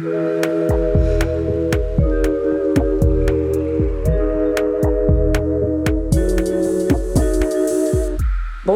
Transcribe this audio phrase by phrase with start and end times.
[0.00, 0.06] Bom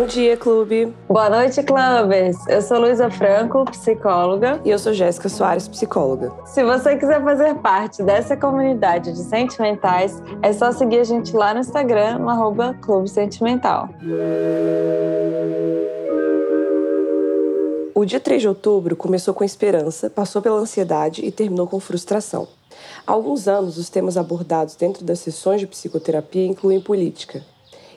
[0.07, 0.95] dia, clube.
[1.09, 2.37] Boa noite, clubes.
[2.47, 4.61] Eu sou Luísa Franco, psicóloga.
[4.67, 6.31] E eu sou Jéssica Soares, psicóloga.
[6.45, 11.55] Se você quiser fazer parte dessa comunidade de sentimentais, é só seguir a gente lá
[11.55, 13.89] no Instagram, no arroba Clube Sentimental.
[17.97, 22.49] O dia 3 de outubro começou com esperança, passou pela ansiedade e terminou com frustração.
[23.07, 27.45] Há alguns anos, os temas abordados dentro das sessões de psicoterapia incluem política,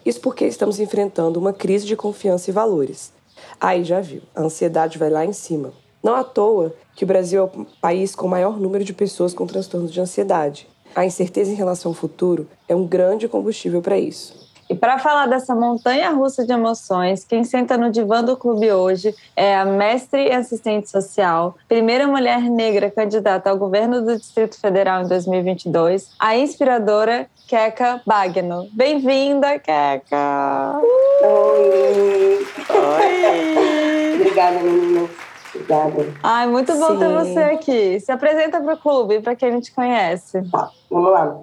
[0.05, 3.12] isso porque estamos enfrentando uma crise de confiança e valores.
[3.59, 5.73] Aí já viu, a ansiedade vai lá em cima.
[6.04, 9.34] Não à toa que o Brasil é o país com o maior número de pessoas
[9.34, 10.68] com transtornos de ansiedade.
[10.93, 14.46] A incerteza em relação ao futuro é um grande combustível para isso.
[14.70, 19.16] E para falar dessa montanha russa de emoções, quem senta no divã do clube hoje
[19.34, 25.03] é a mestre e assistente social, primeira mulher negra candidata ao governo do Distrito Federal
[25.03, 28.68] em 2022, a inspiradora Keka Bagno.
[28.73, 30.82] Bem-vinda, Keka!
[31.23, 32.45] Oi!
[32.70, 34.15] Oi!
[34.15, 35.10] Obrigada, menina.
[35.55, 36.13] Obrigada.
[36.21, 36.99] Ai, muito bom Sim.
[36.99, 37.99] ter você aqui.
[38.01, 40.41] Se apresenta para o clube, para quem não te conhece.
[40.51, 41.38] Tá, vamos lá.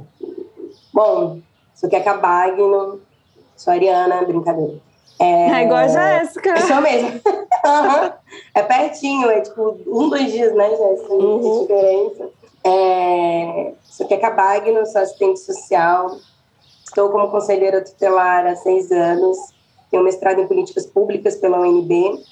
[0.92, 1.40] Bom,
[1.74, 3.00] sou Keka Bagno,
[3.56, 4.80] sou Ariana, brincadeira.
[5.18, 6.60] É, igual a Jéssica.
[6.62, 7.20] Sou mesmo.
[7.64, 8.12] Aham.
[8.54, 11.12] é pertinho, é tipo um, dois dias, né, Jéssica?
[11.14, 11.40] Uhum.
[11.40, 12.30] De diferença.
[12.64, 16.16] É, sou Keka Bagno, sou assistente social.
[16.84, 19.38] Estou como conselheira tutelar há seis anos.
[19.90, 22.22] Tenho mestrado em políticas públicas pela UNB.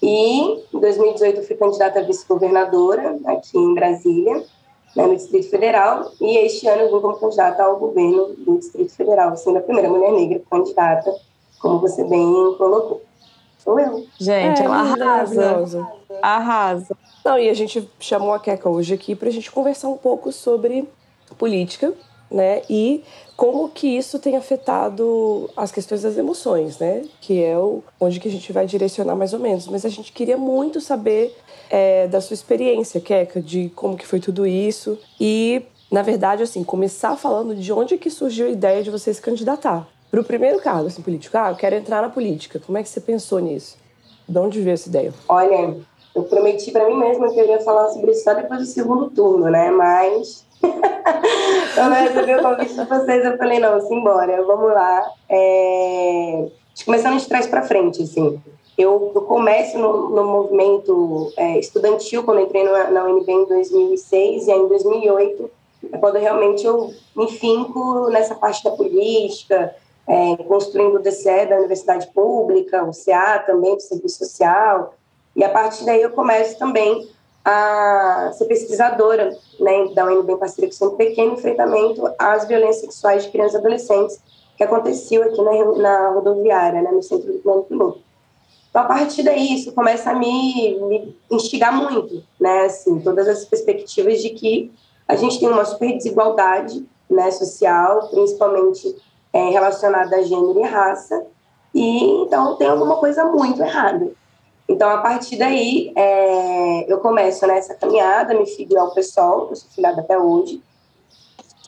[0.00, 0.40] E
[0.72, 4.44] em 2018 fui candidata a vice-governadora aqui em Brasília,
[4.98, 6.10] né, no Distrito Federal.
[6.20, 10.12] E este ano vim como candidata ao governo do Distrito Federal, sendo a primeira mulher
[10.12, 11.14] negra candidata,
[11.60, 12.24] como você bem
[12.58, 13.02] colocou.
[13.58, 14.04] Sou eu.
[14.18, 15.88] Gente, É, ela arrasa.
[16.20, 16.96] Arrasa.
[17.24, 20.32] Não, e a gente chamou a Keka hoje aqui para a gente conversar um pouco
[20.32, 20.88] sobre
[21.36, 21.92] política,
[22.30, 22.62] né?
[22.68, 23.02] E
[23.36, 27.04] como que isso tem afetado as questões das emoções, né?
[27.20, 27.56] Que é
[28.00, 29.66] onde que a gente vai direcionar mais ou menos.
[29.68, 31.34] Mas a gente queria muito saber
[31.70, 34.98] é, da sua experiência, Keka, de como que foi tudo isso.
[35.20, 39.20] E, na verdade, assim, começar falando de onde que surgiu a ideia de você se
[39.20, 39.88] candidatar.
[40.10, 41.36] Para o primeiro cargo, assim, político.
[41.36, 42.58] Ah, eu quero entrar na política.
[42.58, 43.76] Como é que você pensou nisso?
[44.26, 45.12] De onde veio essa ideia?
[45.28, 45.76] Olha,
[46.14, 49.10] eu prometi para mim mesma que eu iria falar sobre isso só depois do segundo
[49.10, 49.70] turno, né?
[49.70, 50.44] Mas
[51.74, 55.10] quando eu recebi o convite de vocês, eu falei, não, simbora, vamos lá.
[55.28, 56.48] É...
[56.84, 58.40] Começando de trás para frente, assim.
[58.76, 64.46] Eu, eu começo no, no movimento é, estudantil, quando entrei na, na UNB em 2006,
[64.46, 65.50] e aí em 2008
[65.92, 69.74] é quando realmente eu me finco nessa parte da política,
[70.06, 74.94] é, construindo o DCE da Universidade Pública, o CA também, do Serviço Social,
[75.36, 77.08] e a partir daí eu começo também
[77.50, 82.80] a ser pesquisadora né, da UNB em parceria com o Centro Pequeno, enfrentamento às violências
[82.92, 84.22] sexuais de crianças e adolescentes,
[84.54, 88.00] que aconteceu aqui na, na rodoviária, né, no centro do plano piloto.
[88.68, 93.46] Então, a partir daí, isso começa a me, me instigar muito, né, assim, todas as
[93.46, 94.70] perspectivas de que
[95.06, 98.94] a gente tem uma super desigualdade né, social, principalmente
[99.32, 101.24] é, relacionada a gênero e raça,
[101.74, 104.12] e então tem alguma coisa muito errada.
[104.68, 109.70] Então, a partir daí, é, eu começo nessa caminhada, me figo ao pessoal, eu sou
[109.70, 110.62] filiada até hoje,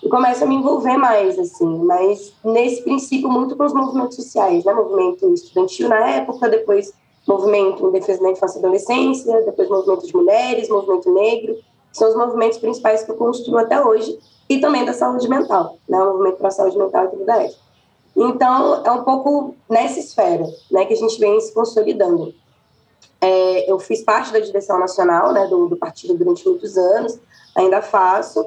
[0.03, 4.65] e começo a me envolver mais, assim, mas nesse princípio muito com os movimentos sociais,
[4.65, 4.73] né?
[4.73, 6.93] Movimento estudantil na época, depois
[7.27, 11.59] movimento em defesa da infância e adolescência, depois movimento de mulheres, movimento negro,
[11.93, 14.19] são os movimentos principais que eu construo até hoje,
[14.49, 16.03] e também da saúde mental, né?
[16.03, 17.61] O movimento para a saúde mental tudo da ética.
[18.17, 22.35] Então, é um pouco nessa esfera, né, que a gente vem se consolidando.
[23.21, 27.19] É, eu fiz parte da direção nacional, né, do, do partido durante muitos anos,
[27.55, 28.47] ainda faço,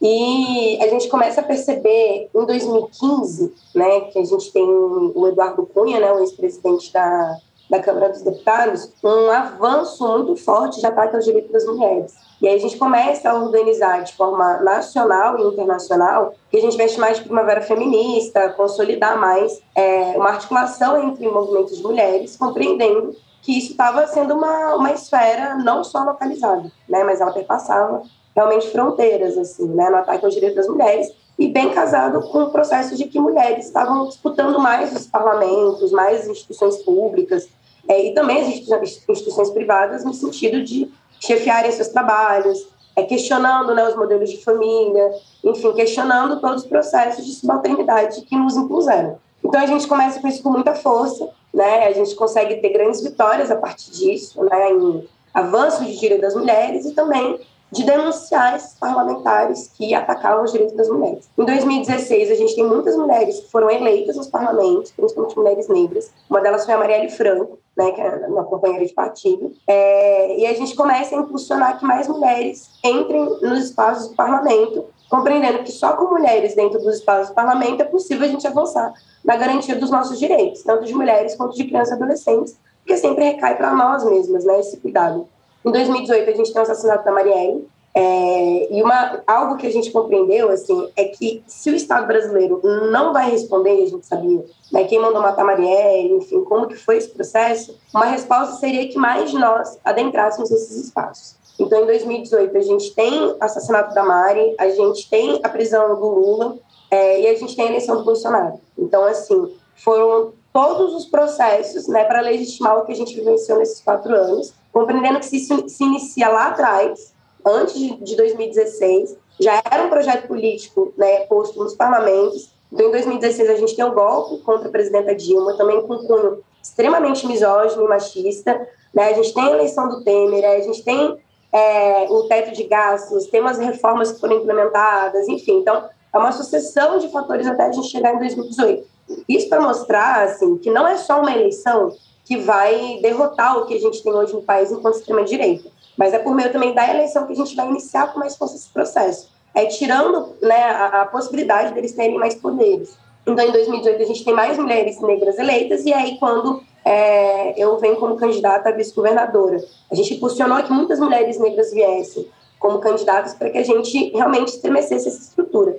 [0.00, 5.66] e a gente começa a perceber em 2015, né, que a gente tem o Eduardo
[5.66, 7.38] Cunha, né, o ex-presidente da,
[7.70, 12.12] da Câmara dos Deputados, um avanço muito forte de ataque aos direitos das mulheres.
[12.42, 16.76] E aí a gente começa a organizar de forma nacional e internacional, que a gente
[16.76, 23.16] veste mais de primavera feminista, consolidar mais é, uma articulação entre movimentos de mulheres, compreendendo
[23.44, 28.02] que isso estava sendo uma, uma esfera não só localizada, né, mas ela perpassava
[28.34, 32.50] realmente fronteiras, assim, né, no ataque aos direitos das mulheres, e bem casado com o
[32.50, 37.46] processo de que mulheres estavam disputando mais os parlamentos, mais instituições públicas,
[37.86, 43.86] é, e também as instituições privadas, no sentido de chefiarem seus trabalhos, é, questionando né,
[43.86, 45.10] os modelos de família,
[45.44, 49.18] enfim, questionando todos os processos de subalternidade que nos impuseram.
[49.44, 51.86] Então a gente começa com isso com muita força, né?
[51.86, 54.72] A gente consegue ter grandes vitórias a partir disso, né?
[54.72, 57.40] Em avanços de direitos das mulheres e também
[57.74, 61.28] de denunciar esses parlamentares que atacavam os direitos das mulheres.
[61.36, 66.12] Em 2016, a gente tem muitas mulheres que foram eleitas nos parlamentos, principalmente mulheres negras.
[66.30, 69.52] Uma delas foi a Marielle Franco, né, que é uma companheira de partido.
[69.66, 74.84] É, e a gente começa a impulsionar que mais mulheres entrem nos espaços do parlamento,
[75.08, 78.92] compreendendo que só com mulheres dentro dos espaços do parlamento é possível a gente avançar
[79.24, 83.24] na garantia dos nossos direitos, tanto de mulheres quanto de crianças e adolescentes, porque sempre
[83.24, 85.26] recai para nós mesmas, né, esse cuidado.
[85.64, 87.66] Em 2018, a gente tem o assassinato da Marielle.
[87.96, 92.60] É, e uma, algo que a gente compreendeu assim é que se o Estado brasileiro
[92.90, 96.96] não vai responder, a gente sabia, né, quem mandou matar Marielle, enfim, como que foi
[96.96, 101.36] esse processo, uma resposta seria que mais nós adentrássemos esses espaços.
[101.58, 105.94] Então, em 2018, a gente tem o assassinato da Mari, a gente tem a prisão
[106.00, 106.56] do Lula
[106.90, 108.60] é, e a gente tem a eleição do Bolsonaro.
[108.76, 113.80] Então, assim, foram todos os processos né, para legitimar o que a gente vivenciou nesses
[113.80, 117.14] quatro anos compreendendo que se, se inicia lá atrás,
[117.46, 122.50] antes de, de 2016, já era um projeto político né, posto nos parlamentos.
[122.72, 126.42] Então, em 2016, a gente tem um golpe contra a presidenta Dilma, também com cunho
[126.60, 128.68] extremamente misógino e machista.
[128.92, 129.10] Né?
[129.10, 131.18] A gente tem a eleição do Temer, a gente tem
[131.54, 135.58] é, o teto de gastos, tem umas reformas que foram implementadas, enfim.
[135.60, 138.84] Então, é uma sucessão de fatores até a gente chegar em 2018.
[139.28, 143.74] Isso para mostrar assim, que não é só uma eleição que vai derrotar o que
[143.74, 145.70] a gente tem hoje no país enquanto extrema-direita.
[145.96, 148.56] Mas é por meio também da eleição que a gente vai iniciar com mais força
[148.56, 149.30] esse processo.
[149.54, 152.98] É tirando né, a, a possibilidade deles terem mais poderes.
[153.24, 157.78] Então, em 2018, a gente tem mais mulheres negras eleitas, e aí, quando é, eu
[157.78, 159.58] venho como candidata a vice-governadora,
[159.90, 162.28] a gente impulsionou que muitas mulheres negras viessem
[162.58, 165.78] como candidatas para que a gente realmente estremecesse essa estrutura.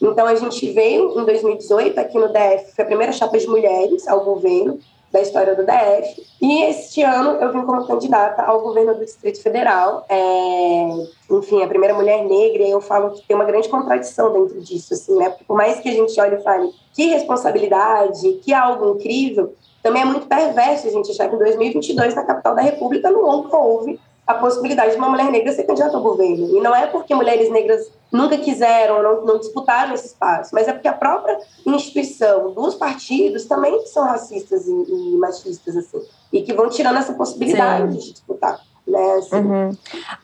[0.00, 4.06] Então, a gente veio em 2018, aqui no DF, foi a primeira chapa de mulheres
[4.06, 4.78] ao governo,
[5.10, 6.26] da história do DF.
[6.42, 10.04] E este ano eu vim como candidata ao governo do Distrito Federal.
[10.08, 10.88] É,
[11.30, 14.92] enfim, a primeira mulher negra, e eu falo que tem uma grande contradição dentro disso,
[14.92, 15.30] assim, né?
[15.30, 19.54] Porque por mais que a gente olhe e fale que responsabilidade, que algo incrível,
[19.86, 23.56] também é muito perverso a gente achar que em 2022, na capital da República, nunca
[23.56, 26.58] houve a possibilidade de uma mulher negra ser candidata ao governo.
[26.58, 30.72] E não é porque mulheres negras nunca quiseram, não, não disputaram esse espaço, mas é
[30.72, 36.52] porque a própria instituição dos partidos também são racistas e, e machistas, assim, e que
[36.52, 37.98] vão tirando essa possibilidade Sim.
[37.98, 38.60] de disputar.
[38.84, 39.36] Né, assim.
[39.36, 39.70] uhum.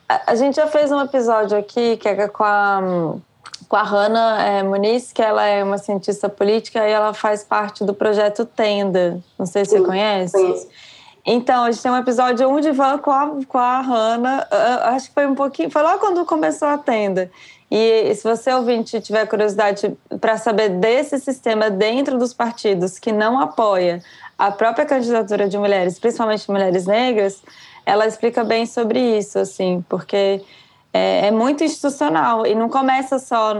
[0.07, 3.17] a, a, gente já fez um episódio aqui que é com a,
[3.73, 7.83] com a Hanna é, Muniz, que ela é uma cientista política e ela faz parte
[7.83, 9.19] do projeto Tenda.
[9.35, 10.31] Não sei se Sim, você conhece.
[10.31, 10.67] Conheço.
[11.25, 14.47] Então, a gente tem um episódio um de van com a, com a Hannah.
[14.83, 15.71] Acho que foi um pouquinho.
[15.71, 17.31] Foi lá quando começou a tenda.
[17.71, 23.39] E se você ouvinte tiver curiosidade para saber desse sistema dentro dos partidos que não
[23.39, 24.03] apoia
[24.37, 27.41] a própria candidatura de mulheres, principalmente mulheres negras,
[27.87, 30.43] ela explica bem sobre isso, assim, porque
[30.93, 33.53] é, é muito institucional e não começa só.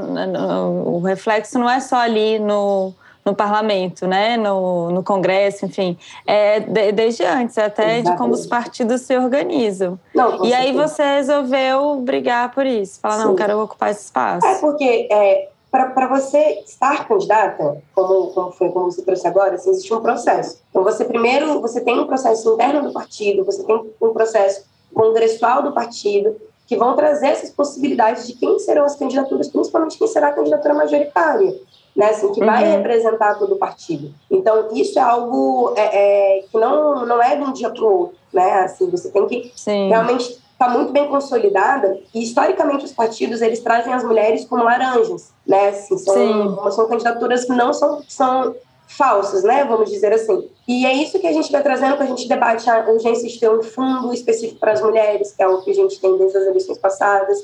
[0.86, 2.94] O reflexo não é só ali no
[3.26, 5.98] no parlamento, né, no, no Congresso, enfim,
[6.28, 8.12] é, de, desde antes, até Exatamente.
[8.12, 9.98] de como os partidos se organizam.
[10.14, 13.24] Não, e aí você resolveu brigar por isso, falar, Sim.
[13.26, 14.46] não, quero ocupar esse espaço.
[14.46, 19.70] É porque é, para você estar candidata, como, como foi como você trouxe agora, assim,
[19.70, 20.62] existe um processo.
[20.70, 25.64] Então você primeiro você tem um processo interno do partido, você tem um processo congressual
[25.64, 26.36] do partido
[26.68, 30.74] que vão trazer essas possibilidades de quem serão as candidaturas, principalmente quem será a candidatura
[30.74, 31.54] majoritária
[31.96, 32.46] né, assim, que uhum.
[32.46, 34.14] vai representar todo o partido.
[34.30, 38.00] Então, isso é algo é, é, que não, não é de um dia para o
[38.00, 39.90] outro, né, assim, você tem que Sim.
[39.90, 44.64] realmente estar tá muito bem consolidada e, historicamente, os partidos, eles trazem as mulheres como
[44.64, 48.56] laranjas, né, assim, são, são candidaturas que não são, são
[48.98, 50.50] falsas, né, vamos dizer assim.
[50.68, 53.40] E é isso que a gente vai trazendo, que a gente debate a urgência de
[53.40, 56.38] ter um fundo específico para as mulheres, que é o que a gente tem desde
[56.38, 57.38] as eleições passadas,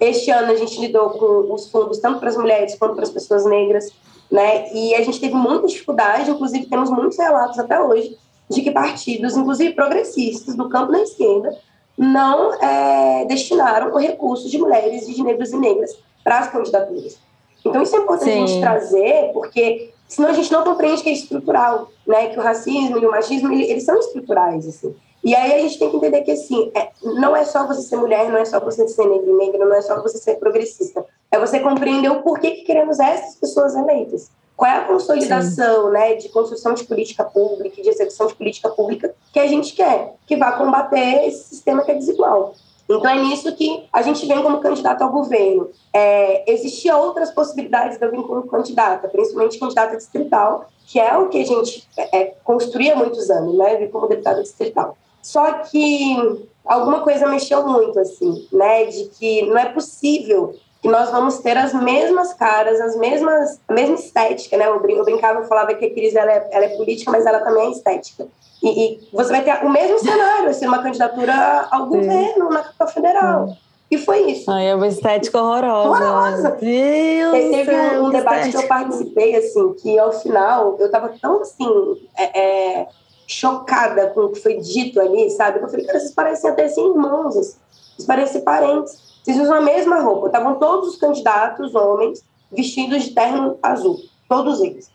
[0.00, 3.10] este ano a gente lidou com os fundos tanto para as mulheres quanto para as
[3.10, 3.90] pessoas negras,
[4.30, 4.70] né?
[4.72, 8.16] E a gente teve muita dificuldade, inclusive temos muitos relatos até hoje
[8.48, 11.56] de que partidos, inclusive progressistas do campo da esquerda,
[11.96, 17.18] não é, destinaram o recurso de mulheres, de negros e negras para as candidaturas.
[17.64, 18.42] Então isso é importante Sim.
[18.42, 22.28] a gente trazer, porque senão a gente não compreende que é estrutural, né?
[22.28, 24.94] Que o racismo e o machismo eles são estruturais, assim.
[25.24, 27.96] E aí a gente tem que entender que, assim, é, não é só você ser
[27.96, 31.04] mulher, não é só você ser negra e negra, não é só você ser progressista.
[31.32, 34.30] É você compreender o porquê que queremos essas pessoas eleitas.
[34.56, 39.14] Qual é a consolidação, né, de construção de política pública, de execução de política pública
[39.32, 42.54] que a gente quer, que vá combater esse sistema que é desigual.
[42.88, 45.70] Então é nisso que a gente vem como candidato ao governo.
[45.92, 51.28] É, existiam outras possibilidades de eu vir como candidata, principalmente candidata distrital, que é o
[51.28, 54.96] que a gente é, construía há muitos anos, né, vir como deputada distrital.
[55.20, 58.84] Só que alguma coisa mexeu muito, assim, né?
[58.84, 63.72] De que não é possível que nós vamos ter as mesmas caras, as mesmas, a
[63.72, 64.68] mesma estética, né?
[64.68, 67.26] Eu, brin eu brincava, eu falava que a crise ela é, ela é política, mas
[67.26, 68.28] ela também é estética.
[68.62, 72.88] E, e, você vai ter o mesmo cenário, assim, uma candidatura ao governo na capital
[72.88, 73.48] federal.
[73.48, 73.56] Sim.
[73.88, 74.50] E foi isso.
[74.50, 76.04] Ai, é uma estética horrorosa.
[76.04, 76.50] Horrorosa.
[76.60, 81.40] Deus Teve um, um debate que eu participei, assim, que ao final eu tava tão,
[81.40, 82.40] assim, é,
[82.80, 82.88] é,
[83.28, 85.60] chocada com o que foi dito ali, sabe?
[85.60, 87.58] Eu falei, cara, vocês parecem até assim, irmãos, assim.
[87.94, 89.06] vocês parecem parentes.
[89.22, 90.26] Vocês usam a mesma roupa.
[90.26, 93.98] Estavam todos os candidatos, homens, vestidos de terno azul.
[94.28, 94.90] Todos eles.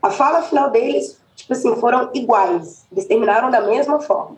[0.00, 2.84] A fala final deles, tipo assim, foram iguais.
[2.90, 4.36] Eles terminaram da mesma forma.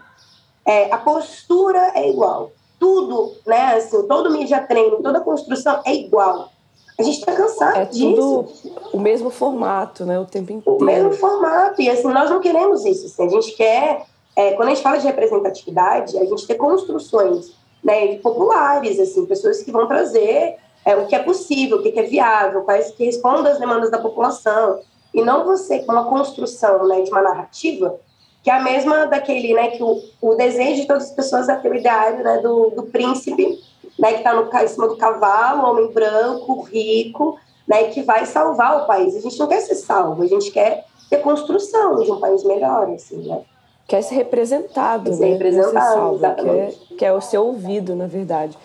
[0.66, 3.74] É, a postura é igual tudo, né?
[3.74, 6.50] Assim, todo media treino, toda construção é igual.
[6.98, 8.14] A gente está cansado é disso.
[8.14, 8.48] tudo
[8.92, 10.18] o mesmo formato, né?
[10.18, 10.80] O tempo inteiro.
[10.80, 11.80] O mesmo formato.
[11.80, 13.06] E assim, nós não queremos isso.
[13.06, 17.52] Assim, a gente quer, é, quando a gente fala de representatividade, a gente tem construções
[17.82, 22.02] né, populares, assim, pessoas que vão trazer é, o que é possível, o que é
[22.02, 24.80] viável, quais que respondam às demandas da população.
[25.12, 27.98] E não você, com uma construção né, de uma narrativa,
[28.42, 31.56] que é a mesma daquele, né, que o, o desejo de todas as pessoas é
[31.56, 33.58] ter o ideário, né, do, do príncipe,
[33.98, 38.82] né, que está no em cima do cavalo, homem branco, rico, né, que vai salvar
[38.82, 39.16] o país.
[39.16, 42.88] A gente não quer ser salvo, a gente quer ter construção de um país melhor,
[42.90, 43.42] assim, né?
[43.86, 45.32] Quer ser representado, quer ser né?
[45.32, 48.56] representado, quer ser salvo, quer, quer o ser ouvido, na verdade.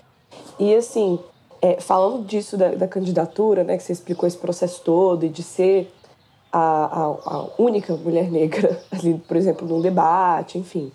[0.59, 1.17] E assim,
[1.61, 5.41] é, falando disso da, da candidatura, né, que você explicou esse processo todo e de
[5.41, 5.89] ser
[6.53, 10.91] a, a, a única mulher negra ali, por exemplo, num debate, enfim.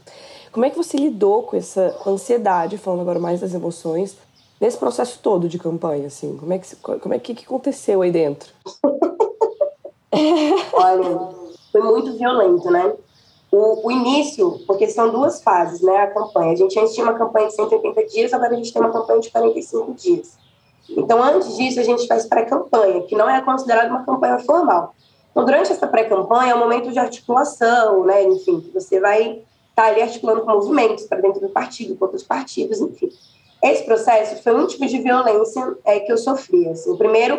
[0.52, 4.16] Como é que você lidou com essa ansiedade, falando agora mais das emoções,
[4.60, 6.36] nesse processo todo de campanha, assim?
[6.36, 8.50] Como é que, como é que, que aconteceu aí dentro?
[10.72, 11.18] Olha,
[11.72, 12.94] foi muito violento, né?
[13.50, 16.52] O, o, início, porque são duas fases, né, a campanha.
[16.52, 19.20] A gente antes tinha uma campanha de 180 dias, agora a gente tem uma campanha
[19.20, 20.36] de 45 dias.
[20.90, 24.94] Então, antes disso, a gente faz pré-campanha, que não é considerada uma campanha formal.
[25.38, 28.24] Então, durante essa pré-campanha é um momento de articulação, né?
[28.24, 29.44] Enfim, você vai estar
[29.76, 33.08] tá ali articulando com movimentos para dentro do partido, com outros partidos, enfim.
[33.62, 36.68] Esse processo foi um tipo de violência é, que eu sofri.
[36.68, 36.90] Assim.
[36.90, 37.38] O primeiro,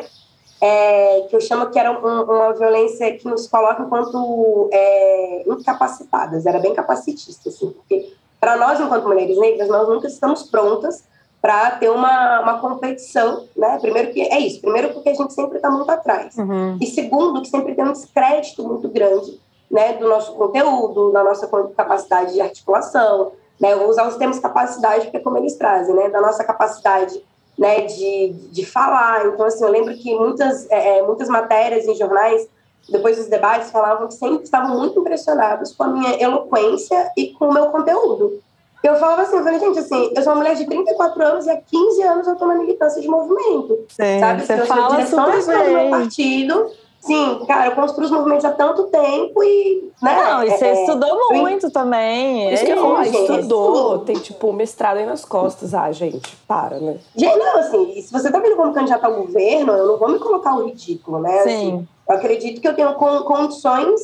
[0.61, 6.45] é, que eu chamo que era um, uma violência que nos coloca enquanto é, incapacitadas,
[6.45, 11.03] era bem capacitista, assim, porque para nós, enquanto mulheres negras, nós nunca estamos prontas
[11.41, 13.77] para ter uma, uma competição, né?
[13.79, 16.77] Primeiro que é isso, primeiro porque a gente sempre está muito atrás uhum.
[16.81, 19.39] e segundo que sempre tem um descrédito muito grande,
[19.71, 23.73] né, do nosso conteúdo, da nossa capacidade de articulação, né?
[23.73, 27.23] Eu vou usar os termos capacidade porque é como eles trazem, né, da nossa capacidade,
[27.57, 29.27] né, de, de falar.
[29.27, 32.47] Então assim, eu lembro que muitas é, é muitas matérias em jornais
[32.91, 37.49] depois dos debates falavam que sempre estavam muito impressionados com a minha eloquência e com
[37.49, 38.41] o meu conteúdo.
[38.81, 41.49] Eu falava assim, eu falei, gente, assim, eu sou uma mulher de 34 anos e
[41.49, 43.85] há 15 anos eu tô na militância de movimento.
[43.89, 44.45] Sim, sabe?
[44.45, 45.65] Você eu fala super bem.
[45.65, 46.71] do meu partido.
[47.01, 49.89] Sim, cara, eu construo os movimentos há tanto tempo e.
[50.01, 51.71] Né, não, e você é, estudou é, muito eu...
[51.71, 52.53] também.
[52.53, 55.73] Isso que eu falar, estudou, tem tipo mestrado aí nas costas.
[55.73, 56.97] Ah, gente, para, né?
[57.15, 60.19] Gente, não, assim, se você tá vindo como candidato ao governo, eu não vou me
[60.19, 61.41] colocar o ridículo, né?
[61.43, 61.49] Sim.
[61.49, 64.01] Assim, eu acredito que eu tenho condições,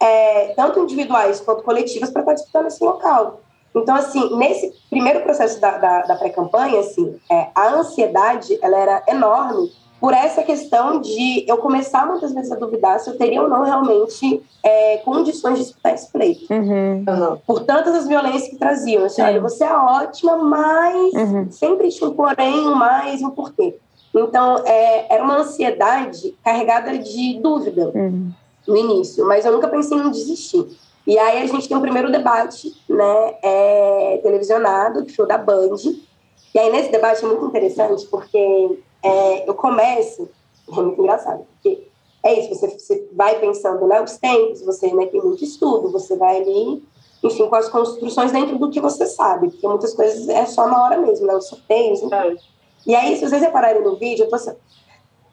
[0.00, 3.40] é, tanto individuais quanto coletivas, para participar nesse local.
[3.74, 9.02] Então, assim, nesse primeiro processo da, da, da pré-campanha, assim, é, a ansiedade, ela era
[9.06, 9.70] enorme
[10.00, 13.64] por essa questão de eu começar muitas vezes a duvidar se eu teria ou não
[13.64, 16.52] realmente é, condições de disputar esse pleito.
[16.52, 17.04] Uhum.
[17.08, 17.38] Uhum.
[17.46, 19.04] Por tantas as violências que traziam.
[19.04, 21.50] Assim, olha, você é ótima, mas uhum.
[21.50, 23.76] sempre tinha um porém, um mais, um porquê.
[24.14, 28.30] Então, é, era uma ansiedade carregada de dúvida uhum.
[28.66, 30.66] no início, mas eu nunca pensei em desistir.
[31.08, 35.38] E aí a gente tem o primeiro debate, né, é, televisionado, que foi o da
[35.38, 35.76] Band.
[36.54, 40.28] E aí nesse debate é muito interessante, porque é, eu começo,
[40.70, 41.88] é muito engraçado, porque
[42.22, 46.14] é isso, você, você vai pensando, né, os tempos, você né, tem muito estudo, você
[46.14, 46.82] vai ali,
[47.24, 50.84] enfim, com as construções dentro do que você sabe, porque muitas coisas é só na
[50.84, 52.36] hora mesmo, né, os sorteios, então.
[52.86, 54.52] E aí, se vocês repararem no vídeo, eu tô assim,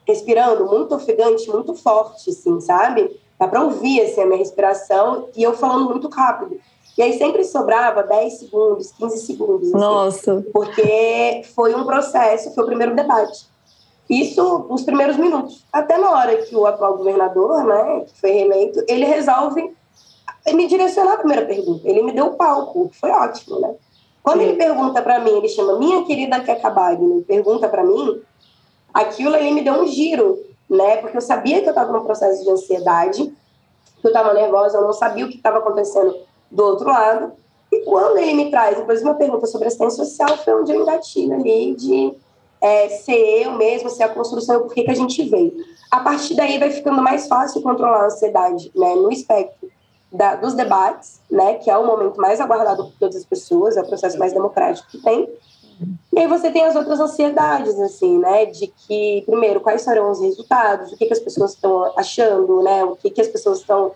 [0.08, 3.25] respirando muito ofegante, muito forte, assim, sabe?
[3.38, 6.58] Dá para ouvir assim, a minha respiração e eu falando muito rápido.
[6.96, 9.68] E aí sempre sobrava 10 segundos, 15 segundos.
[9.68, 10.44] Assim, Nossa!
[10.52, 13.46] Porque foi um processo, foi o primeiro debate.
[14.08, 15.64] Isso nos primeiros minutos.
[15.72, 19.74] Até na hora que o atual governador, né, que foi reeleito, ele resolve
[20.54, 21.86] me direcionar a primeira pergunta.
[21.88, 23.74] Ele me deu o palco, que foi ótimo, né?
[24.22, 24.46] Quando Sim.
[24.46, 28.20] ele pergunta para mim, ele chama minha querida Keka Bagno, pergunta para mim,
[28.94, 30.98] aquilo ali me deu um giro né?
[30.98, 33.32] Porque eu sabia que eu estava num processo de ansiedade,
[34.00, 36.16] que eu estava nervosa, eu não sabia o que estava acontecendo
[36.50, 37.32] do outro lado.
[37.72, 41.34] E quando ele me traz, inclusive, uma pergunta sobre assistência social, foi onde eu engatilho
[41.34, 42.14] ali de
[42.60, 45.52] é, ser eu mesmo, ser a construção, por que a gente veio.
[45.90, 49.70] A partir daí vai ficando mais fácil controlar a ansiedade, né, no espectro
[50.10, 53.82] da, dos debates, né, que é o momento mais aguardado por todas as pessoas, é
[53.82, 55.28] o processo mais democrático que tem.
[56.12, 60.20] E aí você tem as outras ansiedades, assim, né, de que, primeiro, quais serão os
[60.20, 63.92] resultados, o que, que as pessoas estão achando, né, o que, que as pessoas estão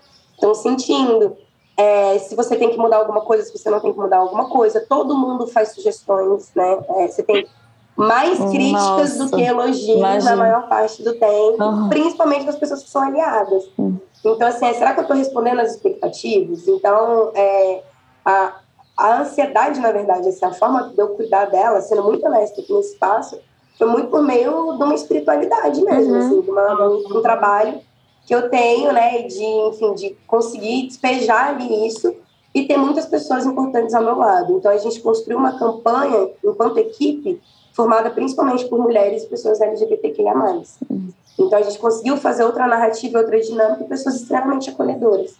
[0.53, 1.35] sentindo,
[1.75, 4.49] é, se você tem que mudar alguma coisa, se você não tem que mudar alguma
[4.49, 7.47] coisa, todo mundo faz sugestões, né, é, você tem
[7.95, 10.31] mais críticas Nossa, do que elogios imagina.
[10.31, 11.89] na maior parte do tempo, uhum.
[11.89, 13.69] principalmente das pessoas que são aliadas.
[13.77, 13.97] Uhum.
[14.23, 16.67] Então, assim, é, será que eu estou respondendo às expectativas?
[16.67, 17.83] Então, é,
[18.25, 18.60] a,
[19.01, 22.71] a ansiedade, na verdade, assim, a forma de eu cuidar dela, sendo muito honesta aqui
[22.71, 23.39] nesse espaço,
[23.77, 26.19] foi muito por meio de uma espiritualidade mesmo, uhum.
[26.19, 26.75] assim, de, uma,
[27.07, 27.81] de um trabalho
[28.27, 32.15] que eu tenho, né, de, enfim, de conseguir despejar ali isso
[32.53, 34.57] e ter muitas pessoas importantes ao meu lado.
[34.57, 37.41] Então, a gente construiu uma campanha, enquanto equipe,
[37.73, 40.35] formada principalmente por mulheres e pessoas LGBTQIA+.
[40.35, 41.09] Uhum.
[41.39, 45.33] Então, a gente conseguiu fazer outra narrativa, outra dinâmica e pessoas extremamente acolhedoras.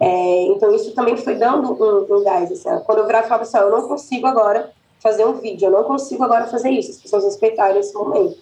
[0.00, 2.50] É, então, isso também foi dando um, um gás.
[2.52, 5.72] Assim, quando eu virava e falava assim, eu não consigo agora fazer um vídeo, eu
[5.72, 8.36] não consigo agora fazer isso, as pessoas respeitaram esse momento.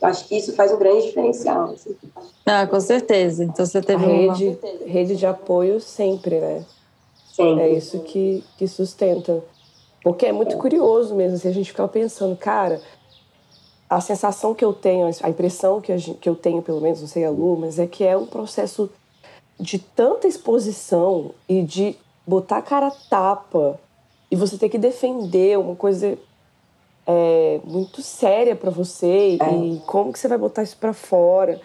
[0.00, 1.70] Eu acho que isso faz um grande diferencial.
[1.70, 1.96] Assim.
[2.46, 3.42] Ah, com certeza.
[3.42, 4.86] Então, você teve a rede, uma...
[4.86, 6.64] rede de apoio sempre, né?
[7.34, 7.62] Sempre.
[7.64, 9.42] É isso que, que sustenta.
[10.02, 10.58] Porque é muito é.
[10.58, 12.80] curioso mesmo, se assim, a gente ficar pensando, cara,
[13.90, 17.00] a sensação que eu tenho, a impressão que, a gente, que eu tenho, pelo menos,
[17.00, 18.90] não sei a Lu, mas é que é um processo
[19.58, 21.96] de tanta exposição e de
[22.26, 23.78] botar a cara tapa
[24.30, 26.18] e você ter que defender uma coisa
[27.06, 29.54] é, muito séria para você é.
[29.54, 31.60] e como que você vai botar isso para fora.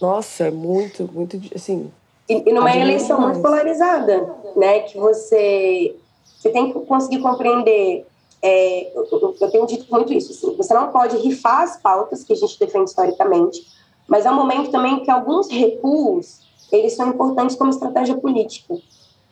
[0.00, 1.90] Nossa, é muito, muito, assim...
[2.28, 4.80] E, e numa eleição muito polarizada, né?
[4.80, 5.96] Que você,
[6.38, 8.06] você tem que conseguir compreender
[8.40, 12.32] é, eu, eu, tenho dito muito isso, assim, você não pode rifar as pautas que
[12.32, 13.66] a gente defende historicamente,
[14.06, 16.40] mas é um momento também que alguns recuos,
[16.72, 18.74] eles são importantes como estratégia política,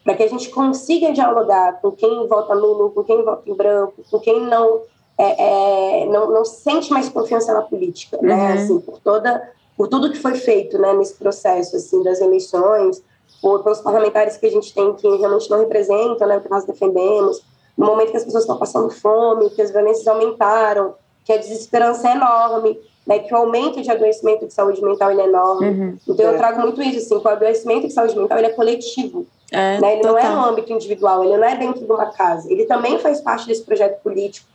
[0.05, 4.03] para que a gente consiga dialogar com quem vota nulo, com quem vota em branco,
[4.11, 4.83] com quem não
[5.19, 8.55] é, é, não, não sente mais confiança na política, né, uhum.
[8.55, 13.03] assim, por toda, por tudo que foi feito, né, nesse processo, assim, das eleições,
[13.41, 16.65] por, pelos parlamentares que a gente tem que realmente não representam, né, o que nós
[16.65, 17.43] defendemos,
[17.77, 22.09] no momento que as pessoas estão passando fome, que as violências aumentaram, que a desesperança
[22.09, 25.69] é enorme, né, que o aumento de adoecimento de saúde mental é enorme.
[25.69, 25.99] Uhum.
[26.09, 26.37] Então, eu é.
[26.37, 29.27] trago muito isso, assim, que o adoecimento de saúde mental ele é coletivo.
[29.53, 29.93] É, né?
[29.95, 30.15] Ele total.
[30.15, 32.51] não é no âmbito individual, ele não é dentro de uma casa.
[32.51, 34.49] Ele também faz parte desse projeto político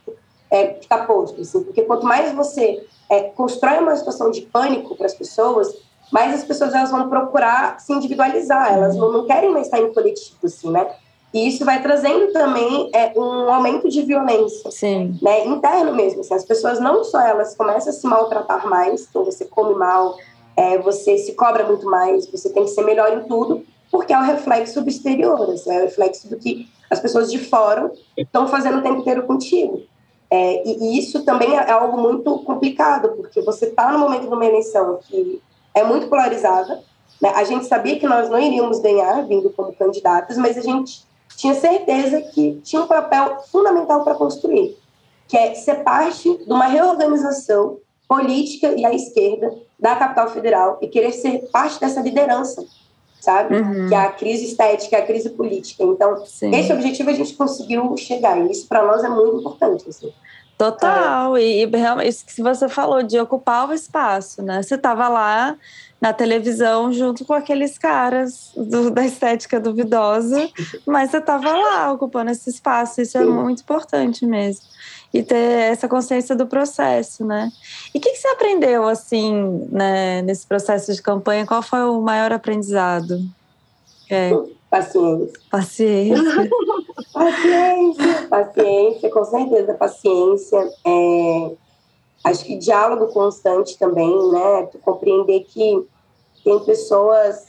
[0.50, 4.96] é, que está posto, assim, porque quanto mais você é, constrói uma situação de pânico
[4.98, 5.74] para as pessoas,
[6.12, 9.94] mais as pessoas elas vão procurar se individualizar, elas não, não querem mais estar em
[9.94, 10.88] coletivo, assim, né?
[11.34, 15.18] E isso vai trazendo também é, um aumento de violência, Sim.
[15.22, 16.20] né, interno mesmo.
[16.22, 20.18] Assim, as pessoas não só elas começam a se maltratar mais, então você come mal,
[20.58, 24.18] é, você se cobra muito mais, você tem que ser melhor em tudo, porque é
[24.18, 28.48] o reflexo do exterior, assim, é o reflexo do que as pessoas de fora estão
[28.48, 29.82] fazendo o tempo inteiro contigo.
[30.30, 34.34] É, e, e, isso também é algo muito complicado, porque você está no momento de
[34.34, 35.42] uma eleição que
[35.74, 36.82] é muito polarizada.
[37.22, 37.30] Né?
[37.36, 41.54] A gente sabia que nós não iríamos ganhar vindo como candidatos, mas a gente tinha
[41.56, 44.78] certeza que tinha um papel fundamental para construir,
[45.28, 50.88] que é ser parte de uma reorganização política e à esquerda da capital federal e
[50.88, 52.64] querer ser parte dessa liderança,
[53.20, 53.56] sabe?
[53.56, 53.88] Uhum.
[53.88, 55.84] Que é a crise estética, a crise política.
[55.84, 56.54] Então, Sim.
[56.54, 59.88] esse objetivo a gente conseguiu chegar e isso para nós é muito importante.
[59.88, 60.12] Assim.
[60.62, 61.42] Total, é.
[61.42, 64.62] e, realmente isso que você falou de ocupar o espaço, né?
[64.62, 65.58] Você estava lá
[66.00, 70.48] na televisão junto com aqueles caras do, da estética duvidosa,
[70.86, 74.64] mas você estava lá ocupando esse espaço, isso é muito importante mesmo.
[75.12, 77.52] E ter essa consciência do processo, né?
[77.92, 81.44] E o que, que, você aprendeu, assim, né, nesse processo de campanha?
[81.44, 83.20] Qual foi o maior aprendizado?
[84.08, 84.30] É.
[84.72, 85.40] Paciência.
[85.52, 86.50] Paciência.
[87.14, 90.72] paciência, paciência, com certeza, paciência.
[90.86, 91.52] É,
[92.24, 94.70] acho que diálogo constante também, né?
[94.72, 95.86] Tu compreender que
[96.42, 97.48] tem pessoas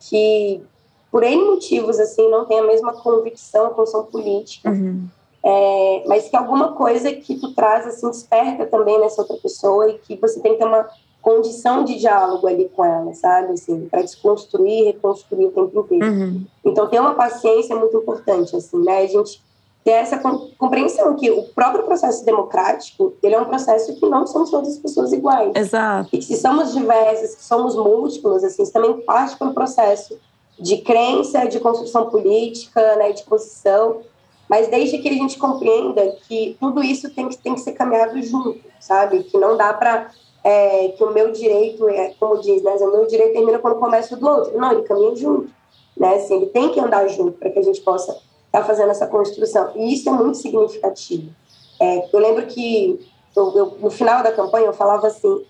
[0.00, 0.60] que,
[1.08, 5.06] por N motivos, assim, não têm a mesma convicção, condição política, uhum.
[5.44, 9.98] é, mas que alguma coisa que tu traz, assim, desperta também nessa outra pessoa e
[9.98, 10.88] que você tem que ter uma
[11.26, 13.54] condição de diálogo ali com ela, sabe?
[13.54, 16.06] Assim, para desconstruir, reconstruir o tempo inteiro.
[16.06, 16.44] Uhum.
[16.64, 18.98] Então, ter uma paciência é muito importante, assim, né?
[18.98, 19.42] A gente
[19.82, 20.18] ter essa
[20.56, 24.78] compreensão que o próprio processo democrático ele é um processo que não somos todas as
[24.78, 25.50] pessoas iguais.
[25.56, 26.08] Exato.
[26.12, 30.16] E que se somos diversas, que somos múltiplos, assim, isso também parte pelo processo
[30.56, 34.00] de crença, de construção política, né, de posição.
[34.48, 38.22] mas desde que a gente compreenda que tudo isso tem que, tem que ser caminhado
[38.22, 39.24] junto, sabe?
[39.24, 40.12] Que não dá para
[40.46, 42.76] é, que o meu direito, é, como diz, né?
[42.76, 44.56] O meu direito termina quando começa o do outro.
[44.56, 45.50] Não, ele caminha junto,
[45.96, 46.14] né?
[46.14, 49.08] Assim, ele tem que andar junto para que a gente possa estar tá fazendo essa
[49.08, 49.72] construção.
[49.74, 51.32] E isso é muito significativo.
[51.80, 53.04] É, eu lembro que
[53.34, 55.44] eu, eu, no final da campanha eu falava assim,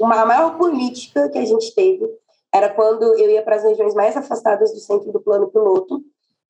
[0.00, 2.04] uma, a maior política que a gente teve
[2.52, 6.02] era quando eu ia para as regiões mais afastadas do centro do plano piloto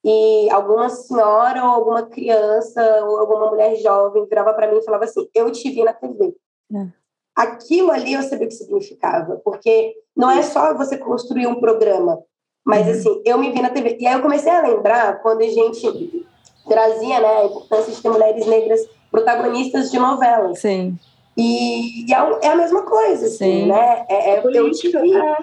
[0.02, 5.04] e alguma senhora ou alguma criança ou alguma mulher jovem virava para mim e falava
[5.04, 6.34] assim: Eu te vi na TV.
[6.74, 7.03] É.
[7.34, 12.20] Aquilo ali eu sabia o que significava, porque não é só você construir um programa,
[12.64, 12.92] mas uhum.
[12.92, 13.96] assim, eu me vi na TV.
[14.00, 16.26] E aí eu comecei a lembrar quando a gente
[16.68, 20.60] trazia né, a importância de ter mulheres negras protagonistas de novelas.
[20.60, 20.96] Sim.
[21.36, 23.66] E, e é, é, a mesma coisa, assim, Sim.
[23.66, 24.06] né?
[24.08, 25.16] É, é, eu te vi.
[25.16, 25.36] É.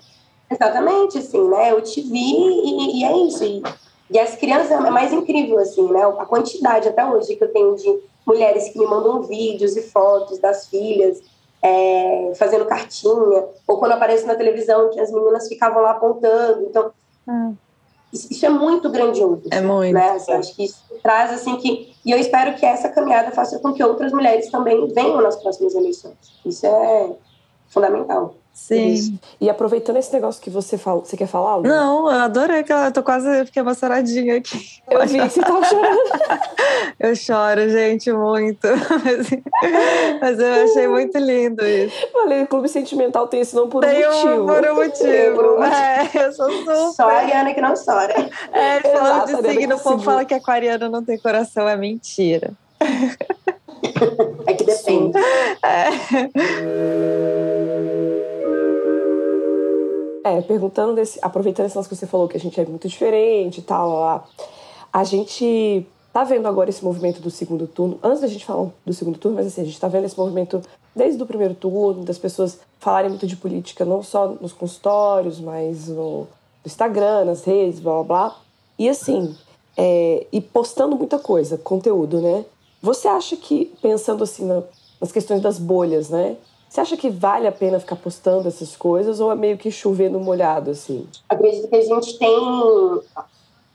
[0.49, 1.71] Exatamente, assim, né?
[1.71, 3.43] Eu te vi e, e é isso.
[3.43, 3.63] E,
[4.09, 6.03] e as crianças é mais incrível, assim, né?
[6.03, 10.39] A quantidade até hoje que eu tenho de mulheres que me mandam vídeos e fotos
[10.39, 11.21] das filhas
[11.63, 16.63] é, fazendo cartinha, ou quando aparece na televisão que as meninas ficavam lá apontando.
[16.63, 16.91] Então,
[17.27, 17.55] hum.
[18.11, 19.43] isso, isso, é muito grandioso.
[19.51, 19.93] É muito.
[19.93, 20.11] Né?
[20.11, 21.93] Assim, acho que isso traz, assim, que...
[22.03, 25.75] E eu espero que essa caminhada faça com que outras mulheres também venham nas próximas
[25.75, 26.15] eleições.
[26.45, 27.11] Isso é
[27.69, 28.35] fundamental.
[28.53, 29.19] Sim.
[29.39, 31.55] E aproveitando esse negócio que você falou, você quer falar?
[31.57, 31.63] Lu?
[31.63, 34.81] Não, eu adorei que eu tô quase fiquei emocionadinha aqui.
[34.89, 35.99] Eu vi que você tava chorando.
[36.99, 38.67] eu choro, gente, muito.
[40.21, 41.95] Mas, eu achei muito lindo isso.
[42.11, 44.43] Falei, Clube Sentimental tem esse nome por um tem motivo.
[44.43, 45.41] Um, por um motivo.
[45.71, 46.75] É, eu sou super.
[46.95, 48.13] Só a Ariana que não chora.
[48.51, 52.51] É, falando de signo, o povo fala que aquariano não tem coração, é mentira.
[54.45, 55.17] É que depende.
[55.63, 55.89] É.
[60.23, 63.57] É, perguntando desse, aproveitando esse lance que você falou que a gente é muito diferente
[63.59, 64.23] e tal, lá,
[64.93, 68.93] a gente tá vendo agora esse movimento do segundo turno, antes da gente falar do
[68.93, 70.61] segundo turno, mas assim, a gente tá vendo esse movimento
[70.95, 75.87] desde o primeiro turno, das pessoas falarem muito de política, não só nos consultórios, mas
[75.87, 76.27] no
[76.65, 78.37] Instagram, nas redes, blá blá blá.
[78.77, 79.35] E assim,
[79.77, 82.45] é, e postando muita coisa, conteúdo, né?
[82.81, 84.63] Você acha que, pensando assim na,
[84.99, 86.35] nas questões das bolhas, né?
[86.71, 90.09] Você acha que vale a pena ficar postando essas coisas ou é meio que chover
[90.09, 91.05] no molhado, assim?
[91.27, 93.01] Acredito que a gente tem.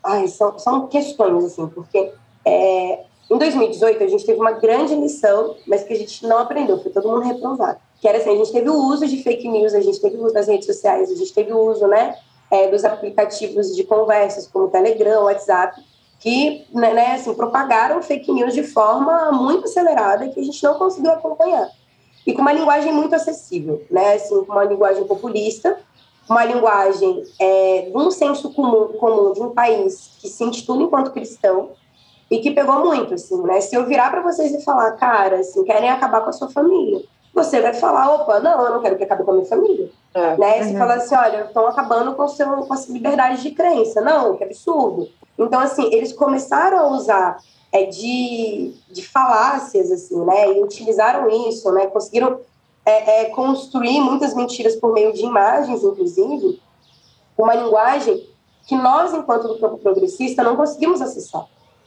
[0.03, 2.11] Ai, são, são questões, assim, porque
[2.43, 3.05] é...
[3.31, 6.91] em 2018 a gente teve uma grande lição, mas que a gente não aprendeu, foi
[6.91, 7.79] todo mundo reprovado.
[8.01, 10.25] Que era assim: a gente teve o uso de fake news, a gente teve o
[10.25, 12.17] uso das redes sociais, a gente teve o uso, né,
[12.51, 15.79] é, dos aplicativos de conversas, como Telegram, WhatsApp,
[16.19, 20.79] que né, né, assim, propagaram fake news de forma muito acelerada que a gente não
[20.79, 21.71] conseguiu acompanhar
[22.27, 24.15] e com uma linguagem muito acessível, né?
[24.15, 25.79] Assim, com uma linguagem populista,
[26.29, 31.13] uma linguagem é, de um senso comum, comum de um país que se intitula enquanto
[31.13, 31.71] cristão
[32.29, 33.61] e que pegou muito, assim, né?
[33.61, 37.01] Se eu virar para vocês e falar, cara, assim, querem acabar com a sua família,
[37.33, 40.37] você vai falar, opa, não, eu não quero que acabe com a minha família, é.
[40.37, 40.65] né?
[40.65, 40.79] Você uhum.
[40.79, 45.09] fala assim, olha, estão acabando com, seu, com a liberdade de crença, não, que absurdo.
[45.39, 47.37] Então, assim, eles começaram a usar
[47.73, 50.53] é, de, de falácias, assim, né?
[50.53, 51.87] E utilizaram isso, né?
[51.87, 52.41] Conseguiram
[52.85, 56.61] é, é, construir muitas mentiras por meio de imagens, inclusive,
[57.37, 58.29] uma linguagem
[58.67, 61.47] que nós, enquanto do campo progressista, não conseguimos acessar,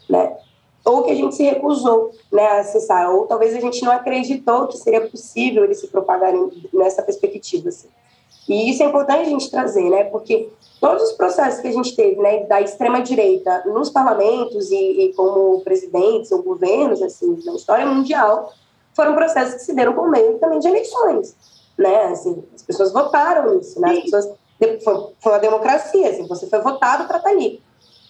[0.09, 0.37] né?
[0.85, 4.67] Ou que a gente se recusou né, a acessar, ou talvez a gente não acreditou
[4.67, 7.69] que seria possível eles se propagarem nessa perspectiva.
[7.69, 7.89] Assim.
[8.49, 10.05] E isso é importante a gente trazer, né?
[10.05, 10.49] Porque
[10.81, 15.13] todos os processos que a gente teve, né, da extrema direita nos parlamentos e, e
[15.13, 18.51] como presidentes ou governos, assim, na história mundial,
[18.95, 21.35] foram processos que se deram por meio também de eleições,
[21.77, 22.05] né?
[22.05, 23.91] Assim, as pessoas votaram nisso, né?
[23.91, 24.25] As pessoas
[24.83, 27.61] foi, foi uma democracia, assim, você foi votado para estar tá ali.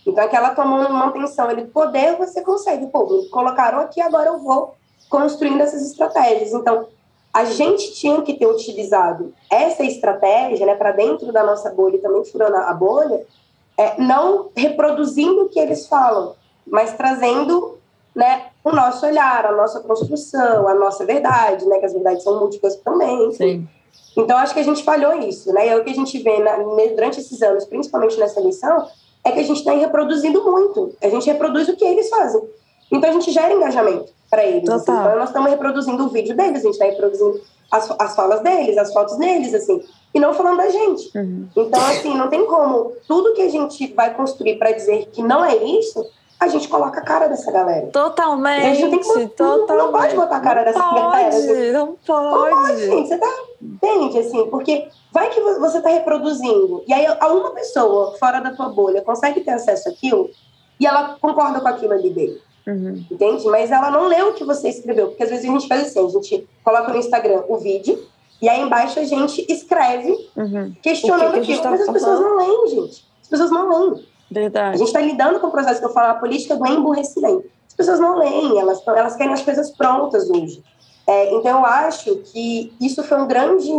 [0.08, 4.40] Então, aquela tomou uma manutenção ele poder, você consegue, pô, me colocaram aqui, agora eu
[4.40, 4.74] vou
[5.10, 6.54] construindo essas estratégias.
[6.54, 6.88] Então,
[7.34, 12.00] a gente tinha que ter utilizado essa estratégia né, para dentro da nossa bolha e
[12.00, 13.26] também furando a bolha,
[13.78, 17.78] é, não reproduzindo o que eles falam, mas trazendo
[18.16, 22.40] né, o nosso olhar, a nossa construção, a nossa verdade, né, que as verdades são
[22.40, 23.32] múltiplas também.
[23.32, 23.68] Sim.
[24.18, 25.54] Então, acho que a gente falhou isso.
[25.54, 25.68] Né?
[25.68, 26.58] E é o que a gente vê na,
[26.96, 28.88] durante esses anos, principalmente nessa eleição,
[29.24, 30.96] é que a gente está reproduzindo muito.
[31.02, 32.42] A gente reproduz o que eles fazem.
[32.92, 34.70] Então, a gente gera engajamento para eles.
[34.70, 34.92] Assim.
[34.92, 38.78] Então, nós estamos reproduzindo o vídeo deles, a gente está reproduzindo as, as falas deles,
[38.78, 41.18] as fotos deles, assim, e não falando da gente.
[41.18, 41.48] Uhum.
[41.56, 42.94] Então, assim, não tem como.
[43.08, 46.06] Tudo que a gente vai construir para dizer que não é isso,
[46.40, 47.88] a gente coloca a cara dessa galera.
[47.88, 48.66] Totalmente.
[48.66, 49.68] A gente tem que, totalmente.
[49.68, 51.28] Não, pode botar a cara dessa pode, galera.
[51.28, 51.72] Assim.
[51.72, 52.26] Não pode.
[52.26, 53.08] Não pode, gente.
[53.08, 53.28] Você tá.
[53.62, 58.52] Entende, assim, porque vai que você tá reproduzindo, e aí a uma pessoa fora da
[58.52, 60.30] tua bolha consegue ter acesso àquilo,
[60.80, 62.42] e ela concorda com aquilo ali dele.
[62.66, 63.04] Uhum.
[63.10, 63.46] entende?
[63.48, 66.06] Mas ela não leu o que você escreveu, porque às vezes a gente faz assim,
[66.06, 68.04] a gente coloca no Instagram o vídeo,
[68.42, 70.74] e aí embaixo a gente escreve, uhum.
[70.82, 73.06] questionando que que aquilo, tá mas as pessoas não leem, gente.
[73.22, 74.06] As pessoas não leem.
[74.32, 74.76] Verdade.
[74.76, 77.46] A gente está lidando com o processo que eu falo, a política do emburrecimento.
[77.68, 80.64] As pessoas não leem, elas, elas querem as coisas prontas hoje.
[81.08, 83.72] É, então, eu acho que isso foi um grande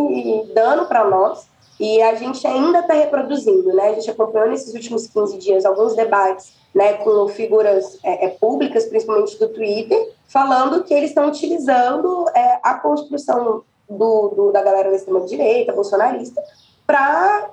[0.53, 1.50] dano para nós
[1.81, 3.88] e a gente ainda está reproduzindo, né?
[3.88, 8.85] A gente acompanhou nesses últimos 15 dias alguns debates né, com figuras é, é, públicas,
[8.85, 14.90] principalmente do Twitter, falando que eles estão utilizando é, a construção do, do, da galera
[14.90, 16.43] da extrema-direita, bolsonarista,
[16.87, 17.51] para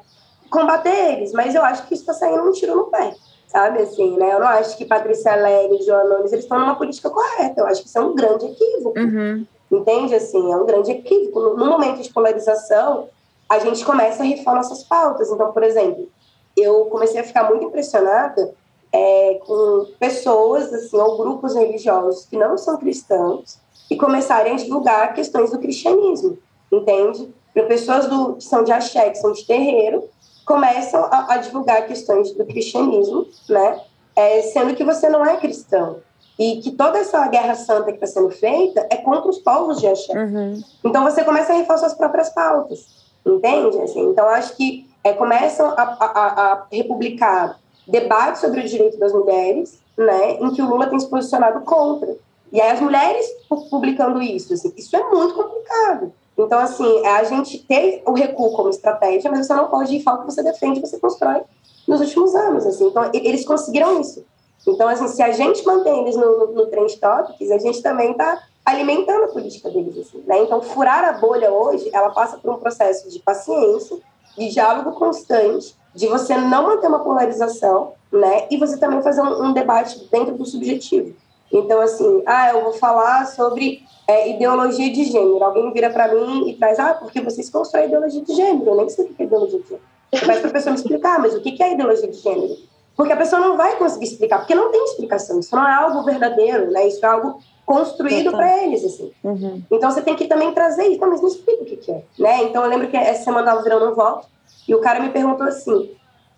[0.50, 1.32] combater eles.
[1.32, 3.16] Mas eu acho que isso está saindo um tiro no pé,
[3.48, 3.82] sabe?
[3.82, 4.34] Assim, né?
[4.34, 7.62] Eu não acho que Patrícia Alegre e João Nunes eles estão numa política correta.
[7.62, 9.00] Eu acho que isso é um grande equívoco.
[9.00, 9.46] Uhum.
[9.72, 10.16] Entende?
[10.16, 11.40] Assim, é um grande equívoco.
[11.40, 13.08] No, no momento de polarização,
[13.50, 15.30] a gente começa a rifar nossas pautas.
[15.30, 16.10] Então, por exemplo,
[16.56, 18.54] eu comecei a ficar muito impressionada
[18.92, 25.14] é, com pessoas, assim, ou grupos religiosos que não são cristãos e começarem a divulgar
[25.14, 26.38] questões do cristianismo,
[26.72, 27.34] entende?
[27.54, 30.04] Para pessoas do, que são de axé, que são de terreiro,
[30.46, 33.82] começam a, a divulgar questões do cristianismo, né?
[34.16, 35.98] É, sendo que você não é cristão.
[36.40, 39.88] E que toda essa guerra santa que está sendo feita é contra os povos de
[39.88, 40.14] axé.
[40.14, 40.62] Uhum.
[40.84, 42.86] Então você começa a reforçar suas próprias pautas,
[43.36, 43.80] entende?
[43.82, 49.14] Assim, então acho que é, começam a, a, a republicar debates sobre o direito das
[49.14, 52.16] mulheres, né, em que o Lula tem se posicionado contra.
[52.52, 53.26] E aí as mulheres
[53.70, 56.14] publicando isso, assim, isso é muito complicado.
[56.38, 60.04] Então, assim, é a gente ter o recuo como estratégia, mas você não pode ir
[60.04, 61.42] falar que você defende, você constrói
[61.88, 62.86] nos últimos anos, assim.
[62.86, 64.24] Então, eles conseguiram isso.
[64.68, 68.12] Então, assim, se a gente mantém eles no, no, no Trend Topics, a gente também
[68.12, 70.44] está alimentando a política deles, assim, né?
[70.44, 73.98] Então, furar a bolha hoje, ela passa por um processo de paciência,
[74.38, 78.46] de diálogo constante, de você não manter uma polarização, né?
[78.52, 81.16] E você também fazer um, um debate dentro do subjetivo.
[81.50, 85.42] Então, assim, ah, eu vou falar sobre é, ideologia de gênero.
[85.42, 88.70] Alguém vira para mim e traz, ah, porque vocês constroem ideologia de gênero.
[88.70, 89.86] Eu nem sei o que é ideologia de gênero.
[90.12, 92.58] Peço para a pessoa me explicar, mas o que é ideologia de gênero?
[92.98, 95.40] Porque a pessoa não vai conseguir explicar, porque não tem explicação.
[95.40, 96.86] Isso não é algo verdadeiro, né?
[96.86, 99.12] Isso é algo construído para eles, assim.
[99.22, 99.62] Uhum.
[99.70, 101.02] Então você tem que também trazer isso.
[101.02, 102.44] Mas me explica o que, que é, né?
[102.44, 104.26] Então eu lembro que essa semana estava virando um voto
[104.66, 105.92] e o cara me perguntou assim: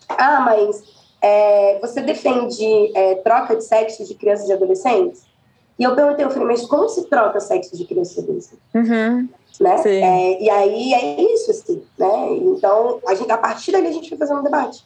[0.10, 0.84] ah, mas
[1.22, 5.30] é, você defende é, troca de sexo de crianças e adolescentes?
[5.78, 8.60] E eu perguntei, eu falei, mas como se troca sexo de crianças e adolescentes?
[8.74, 9.30] Uhum.
[9.62, 9.82] Né?
[9.86, 12.34] É, e aí é isso, assim, né?
[12.38, 14.84] Então, a, gente, a partir dali a gente foi fazendo um debate.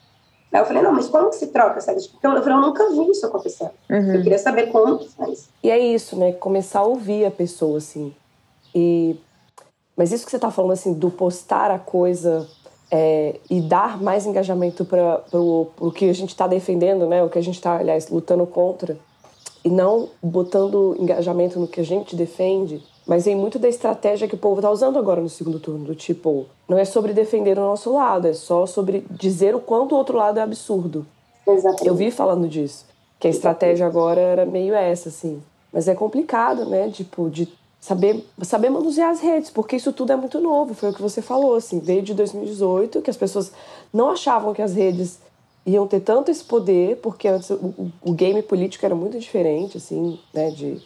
[0.53, 2.11] Aí eu falei, não, mas como que se troca sexo?
[2.11, 3.71] Porque eu, falei, eu nunca vi isso acontecer.
[3.89, 4.13] Uhum.
[4.13, 5.49] Eu queria saber como que faz.
[5.63, 6.31] E é isso, né?
[6.33, 8.13] Começar a ouvir a pessoa, assim.
[8.73, 9.15] E...
[9.97, 12.47] Mas isso que você tá falando, assim, do postar a coisa
[12.91, 17.23] é, e dar mais engajamento para o que a gente está defendendo, né?
[17.23, 18.95] O que a gente está, aliás, lutando contra,
[19.63, 24.35] e não botando engajamento no que a gente defende, mas em muito da estratégia que
[24.35, 27.61] o povo está usando agora no segundo turno, do tipo, não é sobre defender o
[27.61, 31.05] nosso lado, é só sobre dizer o quanto o outro lado é absurdo.
[31.47, 31.87] Exatamente.
[31.87, 32.85] Eu vi falando disso,
[33.19, 35.41] que a estratégia agora era meio essa, assim.
[35.71, 36.89] Mas é complicado, né?
[36.89, 40.93] Tipo, de saber, saber manusear as redes, porque isso tudo é muito novo, foi o
[40.93, 43.51] que você falou, assim, desde 2018, que as pessoas
[43.91, 45.19] não achavam que as redes
[45.65, 50.19] iam ter tanto esse poder, porque antes o, o game político era muito diferente, assim,
[50.33, 50.81] né, de,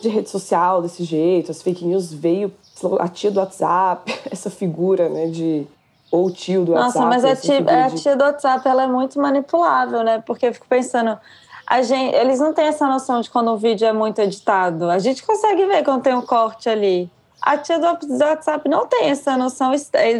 [0.00, 2.52] de rede social desse jeito, as fake news veio,
[2.98, 5.66] a tia do WhatsApp, essa figura, né, de
[6.10, 7.04] ou tio do WhatsApp.
[7.04, 10.54] Nossa, mas a tia, a tia do WhatsApp, ela é muito manipulável, né, porque eu
[10.54, 11.18] fico pensando
[11.70, 14.90] a gente, eles não têm essa noção de quando o vídeo é muito editado.
[14.90, 17.08] A gente consegue ver quando tem um corte ali.
[17.42, 19.72] A tia do WhatsApp não tem essa noção,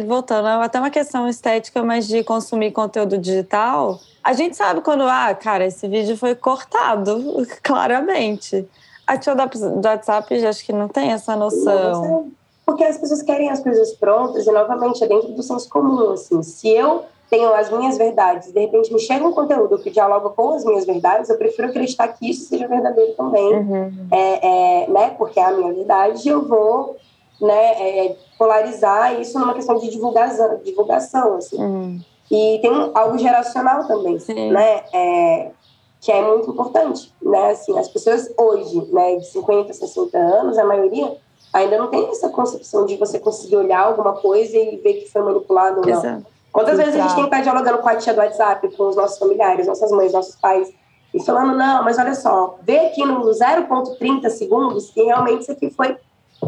[0.07, 3.99] voltando, é até uma questão estética, mas de consumir conteúdo digital.
[4.23, 8.67] A gente sabe quando, ah, cara, esse vídeo foi cortado, claramente.
[9.05, 12.01] A tia do WhatsApp, acho que não tem essa noção.
[12.01, 12.31] Não,
[12.65, 16.41] porque as pessoas querem as coisas prontas e, novamente, é dentro do senso comum, assim.
[16.41, 20.53] Se eu tenho as minhas verdades, de repente me chega um conteúdo que dialoga com
[20.53, 24.07] as minhas verdades, eu prefiro acreditar que isso seja verdadeiro também, uhum.
[24.11, 25.15] é, é, né?
[25.17, 26.97] Porque é a minha verdade, eu vou
[27.41, 31.57] né, é, polarizar isso numa questão de divulgação, divulgação assim.
[31.57, 31.99] Uhum.
[32.29, 34.51] E tem algo geracional também, Sim.
[34.51, 34.83] né?
[34.93, 35.51] É,
[35.99, 37.51] que é muito importante, né?
[37.51, 41.15] Assim, as pessoas hoje, né, de 50, 60 anos, a maioria
[41.53, 45.21] ainda não tem essa concepção de você conseguir olhar alguma coisa e ver que foi
[45.21, 45.99] manipulado ou não.
[45.99, 46.25] Exato.
[46.51, 48.95] Quantas vezes a gente tem que estar dialogando com a tia do WhatsApp, com os
[48.95, 50.73] nossos familiares, nossas mães, nossos pais,
[51.13, 55.69] e falando, não, mas olha só, vê aqui no 0,30 segundos que realmente isso aqui
[55.69, 55.97] foi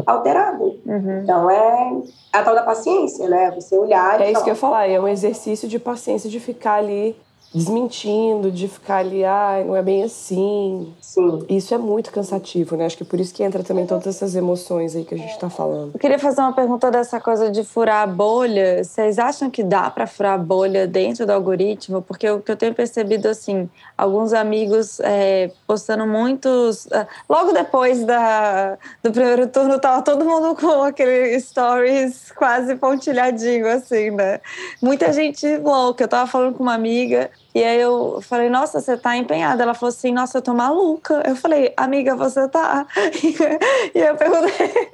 [0.06, 0.80] alterado.
[0.84, 1.20] Uhum.
[1.22, 2.02] Então é
[2.32, 3.50] a tal da paciência, né?
[3.52, 6.74] Você olhar É isso que eu ia falar, é um exercício de paciência de ficar
[6.74, 7.16] ali
[7.54, 10.92] desmentindo, de ficar ali, ai, ah, não é bem assim.
[11.00, 11.46] Sim.
[11.48, 12.86] Isso é muito cansativo, né?
[12.86, 15.48] Acho que por isso que entra também todas essas emoções aí que a gente tá
[15.48, 15.92] falando.
[15.94, 18.82] Eu queria fazer uma pergunta dessa coisa de furar a bolha.
[18.82, 22.02] Vocês acham que dá para furar a bolha dentro do algoritmo?
[22.02, 26.88] Porque o que eu tenho percebido, assim, alguns amigos é, postando muitos.
[26.90, 33.68] Ah, logo depois da, do primeiro turno, tava todo mundo com aquele stories quase pontilhadinho,
[33.68, 34.40] assim, né?
[34.82, 36.02] Muita gente louca.
[36.02, 39.62] Eu tava falando com uma amiga e aí eu falei, nossa, você tá empenhada.
[39.62, 41.22] Ela falou assim, nossa, eu tô maluca.
[41.24, 42.84] Eu falei, amiga, você tá.
[43.94, 44.90] E eu perguntei,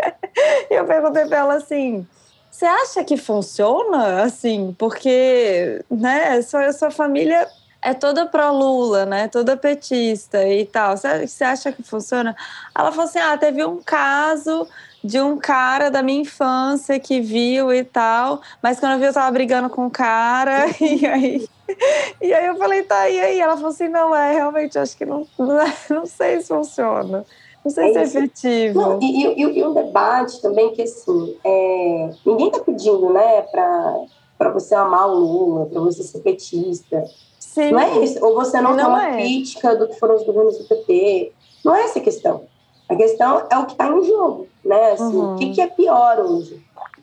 [0.71, 2.07] eu perguntei pra ela assim.
[2.51, 4.75] Você acha que funciona assim?
[4.79, 7.49] Porque, né, sua, sua família
[7.81, 9.29] é toda pró-Lula, né?
[9.29, 10.97] Toda petista e tal.
[10.97, 12.37] Você acha que funciona?
[12.75, 14.69] Ela falou assim: ah, teve um caso
[15.03, 19.15] de um cara da minha infância que viu e tal, mas quando eu vi eu
[19.15, 21.49] tava brigando com o cara, e aí
[22.21, 23.41] e aí eu falei, tá, e aí?
[23.41, 25.75] Ela falou assim, não, é, realmente, acho que não, não, é,
[26.07, 27.25] sei se funciona.
[27.65, 28.81] Não sei é se é efetivo.
[28.81, 34.51] Não, e, e, e, um debate também que, assim, é, ninguém está pedindo, né, para
[34.53, 37.05] você amar o Lula, para você ser petista.
[37.39, 37.73] Sim.
[37.73, 38.25] Não é isso.
[38.25, 39.13] Ou você não, não uma é.
[39.17, 41.33] crítica do que foram os governos do PT.
[41.65, 42.45] Não é essa a questão.
[42.89, 44.93] A questão é o que está em jogo, né?
[44.93, 45.35] Assim, uhum.
[45.35, 46.61] O que, que é pior hoje?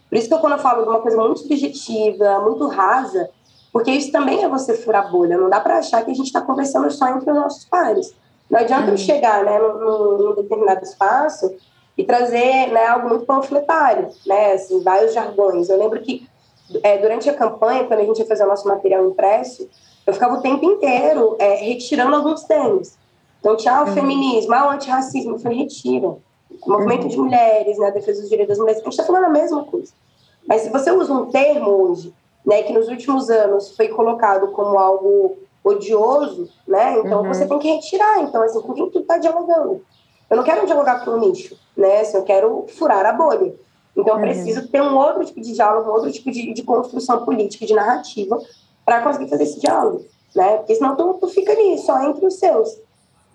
[0.09, 3.29] Por isso que eu, quando eu falo de uma coisa muito subjetiva, muito rasa,
[3.77, 5.37] porque isso também é você furar bolha.
[5.37, 8.11] Não dá para achar que a gente está conversando só entre os nossos pares.
[8.49, 8.97] Não adianta eu uhum.
[8.97, 11.53] chegar né, num, num, determinado espaço
[11.95, 15.69] e trazer né, algo muito panfletário, né, assim, vários jargões.
[15.69, 16.27] Eu lembro que
[16.81, 19.69] é, durante a campanha, quando a gente ia fazer o nosso material impresso,
[20.07, 22.95] eu ficava o tempo inteiro é, retirando alguns termos.
[23.39, 23.93] Então, tinha o uhum.
[23.93, 25.35] feminismo, ah, o antirracismo.
[25.35, 26.07] Eu falei, retira.
[26.07, 26.19] O
[26.65, 27.09] movimento uhum.
[27.09, 28.81] de mulheres, né, a defesa dos direitos das mulheres.
[28.81, 29.93] A gente está falando a mesma coisa.
[30.47, 32.11] Mas se você usa um termo hoje
[32.47, 36.97] né, que nos últimos anos foi colocado como algo odioso, né?
[36.99, 37.27] Então uhum.
[37.27, 38.21] você tem que retirar.
[38.21, 39.81] Então, assim, com quem tu tá dialogando?
[40.29, 41.99] Eu não quero dialogar com o nicho, né?
[41.99, 43.53] Assim, eu quero furar a bolha.
[43.97, 44.21] Então, uhum.
[44.21, 47.73] preciso ter um outro tipo de diálogo, um outro tipo de, de construção política, de
[47.73, 48.39] narrativa,
[48.85, 50.57] para conseguir fazer esse diálogo, né?
[50.57, 52.79] Porque senão tu, tu fica ali, só entre os seus.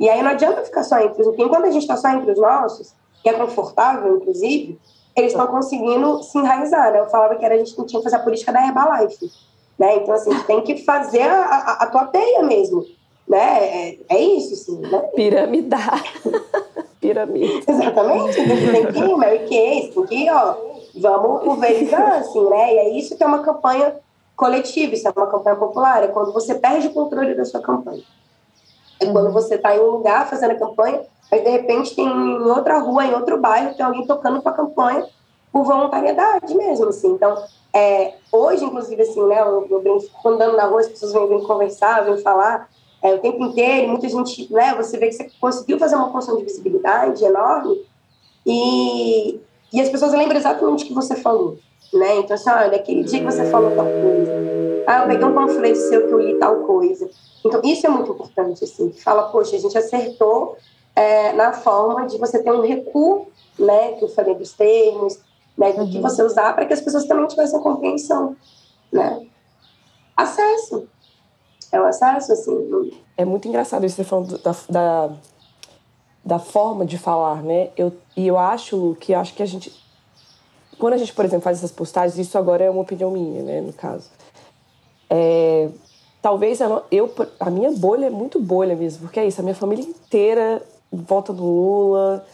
[0.01, 1.29] E aí não adianta ficar só entre os...
[1.29, 4.81] Porque enquanto a gente está só entre os nossos, que é confortável, inclusive,
[5.15, 7.01] eles estão conseguindo se enraizar, né?
[7.01, 9.31] Eu falava que era, a gente tinha que fazer a política da Herbalife,
[9.79, 9.97] né?
[9.97, 12.85] Então, assim, tem que fazer a, a, a tua teia mesmo,
[13.29, 13.91] né?
[13.91, 14.99] É, é isso, sim, né?
[15.15, 16.03] Piramidar.
[17.03, 17.65] Pirâmide.
[17.67, 18.37] Exatamente.
[18.37, 20.55] Tem que ir, Mary Kay, tem que ir, ó,
[20.95, 22.75] vamos pulverizar, assim, né?
[22.75, 23.97] E é isso que é uma campanha
[24.37, 28.03] coletiva, isso é uma campanha popular, é quando você perde o controle da sua campanha.
[29.03, 32.43] É quando você está em um lugar fazendo a campanha Aí, de repente, tem em
[32.43, 35.07] outra rua, em outro bairro, tem alguém tocando para a campanha
[35.51, 37.11] por voluntariedade mesmo, assim.
[37.11, 41.27] Então, é, hoje, inclusive, assim, né, eu, eu brinco, andando na rua, as pessoas vêm,
[41.27, 42.69] vêm conversar, vêm falar
[43.03, 46.37] é, o tempo inteiro, muita gente, né, você vê que você conseguiu fazer uma função
[46.37, 47.81] de visibilidade enorme
[48.47, 49.41] e,
[49.73, 51.57] e as pessoas lembram exatamente o que você falou,
[51.95, 52.19] né?
[52.19, 54.33] Então, assim, olha, aquele dia que você falou tal coisa,
[54.87, 57.09] ah, eu peguei um panfleto seu que eu li tal coisa.
[57.45, 60.57] Então, isso é muito importante, assim, fala, poxa, a gente acertou
[60.95, 63.27] é, na forma de você ter um recuo,
[63.59, 65.19] né, que eu falei dos termos,
[65.57, 65.91] né, uhum.
[65.91, 68.37] que você usar para que as pessoas também tivessem compreensão,
[68.93, 69.27] né.
[70.17, 70.89] Acesso.
[71.73, 72.93] É o acesso, assim.
[73.17, 75.11] É muito engraçado isso você falando da, da,
[76.23, 77.71] da forma de falar, né?
[77.77, 79.73] Eu, e eu acho que acho que a gente
[80.83, 83.61] quando a gente, por exemplo, faz essas postagens, isso agora é uma opinião minha, né,
[83.61, 84.11] no caso.
[85.15, 85.69] É,
[86.23, 89.55] talvez a, eu, a minha bolha é muito bolha mesmo, porque é isso, a minha
[89.55, 92.25] família inteira vota no Lula.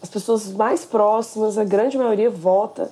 [0.00, 2.90] As pessoas mais próximas, a grande maioria vota.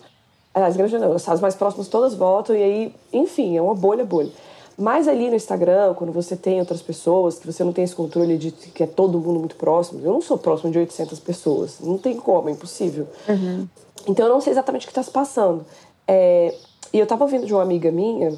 [0.53, 4.31] As grandes não, as mais próximas todas votam, e aí, enfim, é uma bolha, bolha.
[4.77, 8.37] Mas ali no Instagram, quando você tem outras pessoas, que você não tem esse controle
[8.37, 11.99] de que é todo mundo muito próximo, eu não sou próximo de 800 pessoas, não
[11.99, 13.07] tem como, é impossível.
[13.29, 13.69] Uhum.
[14.09, 15.65] Então eu não sei exatamente o que está se passando.
[16.09, 16.55] É,
[16.93, 18.37] e eu estava ouvindo de uma amiga minha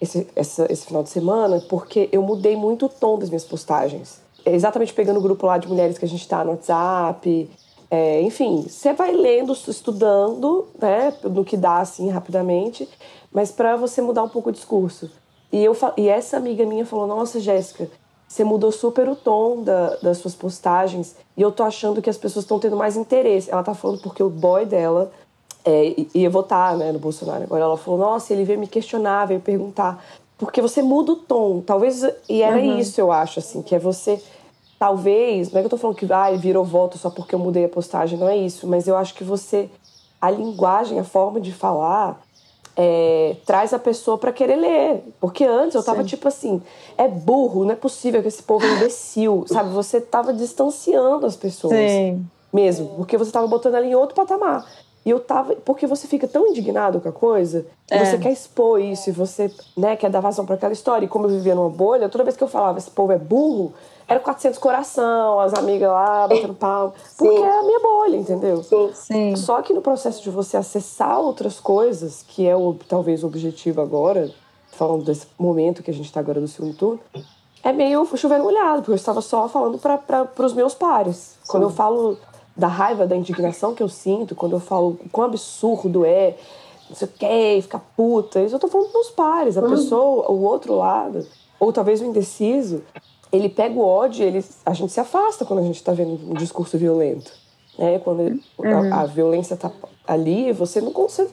[0.00, 4.26] esse, essa, esse final de semana, porque eu mudei muito o tom das minhas postagens
[4.54, 7.50] exatamente pegando o grupo lá de mulheres que a gente está no WhatsApp.
[7.90, 12.88] É, enfim, você vai lendo, estudando, né, no que dá, assim, rapidamente,
[13.32, 15.10] mas para você mudar um pouco o discurso.
[15.50, 17.88] E, eu, e essa amiga minha falou: Nossa, Jéssica,
[18.26, 22.18] você mudou super o tom da, das suas postagens e eu tô achando que as
[22.18, 23.50] pessoas estão tendo mais interesse.
[23.50, 25.10] Ela tá falando porque o boy dela
[25.68, 27.44] é, ia votar né, no Bolsonaro.
[27.44, 30.02] Agora ela falou: Nossa, ele veio me questionar, veio perguntar.
[30.38, 31.60] Porque você muda o tom.
[31.60, 32.02] Talvez.
[32.28, 32.78] E era uhum.
[32.78, 34.20] isso, eu acho, assim, que é você
[34.78, 37.64] talvez, não é que eu tô falando que ah, virou voto só porque eu mudei
[37.64, 39.68] a postagem, não é isso, mas eu acho que você,
[40.20, 42.22] a linguagem, a forma de falar,
[42.76, 45.02] é, traz a pessoa para querer ler.
[45.20, 46.06] Porque antes eu tava Sim.
[46.06, 46.62] tipo assim,
[46.96, 49.70] é burro, não é possível que esse povo é imbecil, sabe?
[49.70, 51.74] Você tava distanciando as pessoas.
[51.74, 52.24] Sim.
[52.52, 54.64] Mesmo, porque você tava botando ela em outro patamar.
[55.04, 55.54] E eu tava.
[55.56, 58.04] Porque você fica tão indignado com a coisa, é.
[58.04, 61.06] você quer expor isso, e você né, quer dar vazão para aquela história.
[61.06, 63.72] E como eu vivia numa bolha, toda vez que eu falava esse povo é burro,
[64.06, 66.94] era 400 coração, as amigas lá batendo pau.
[67.16, 67.42] Porque Sim.
[67.42, 68.62] é a minha bolha, entendeu?
[68.62, 68.90] Sim.
[68.94, 69.36] Sim.
[69.36, 73.80] Só que no processo de você acessar outras coisas, que é o, talvez o objetivo
[73.82, 74.30] agora,
[74.72, 77.00] falando desse momento que a gente está agora do segundo turno,
[77.62, 81.16] é meio chover molhado, porque eu estava só falando para os meus pares.
[81.42, 81.50] Sim.
[81.50, 82.18] Quando eu falo
[82.58, 86.36] da raiva, da indignação que eu sinto, quando eu falo o quão absurdo é,
[86.90, 89.56] não sei o que, ficar puta, isso eu tô falando dos pares.
[89.56, 89.70] A uhum.
[89.70, 91.24] pessoa, o outro lado,
[91.60, 92.82] ou talvez o indeciso,
[93.30, 96.34] ele pega o ódio, ele, a gente se afasta quando a gente está vendo um
[96.34, 97.30] discurso violento.
[97.78, 98.00] Né?
[98.00, 98.92] Quando ele, uhum.
[98.92, 99.70] a, a, violência está
[100.06, 101.30] ali, você não consegue.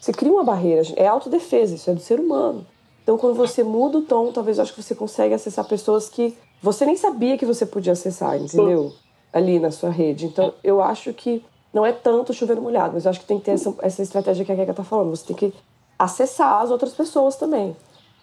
[0.00, 0.82] Você cria uma barreira.
[0.96, 2.66] É autodefesa, isso é do ser humano.
[3.02, 6.36] Então, quando você muda o tom, talvez eu acho que você consegue acessar pessoas que
[6.62, 8.92] você nem sabia que você podia acessar, entendeu?
[9.32, 10.26] Ali na sua rede.
[10.26, 13.46] Então, eu acho que não é tanto chover molhado, mas eu acho que tem que
[13.46, 15.10] ter essa, essa estratégia que a Keka tá falando.
[15.10, 15.54] Você tem que
[15.98, 17.74] acessar as outras pessoas também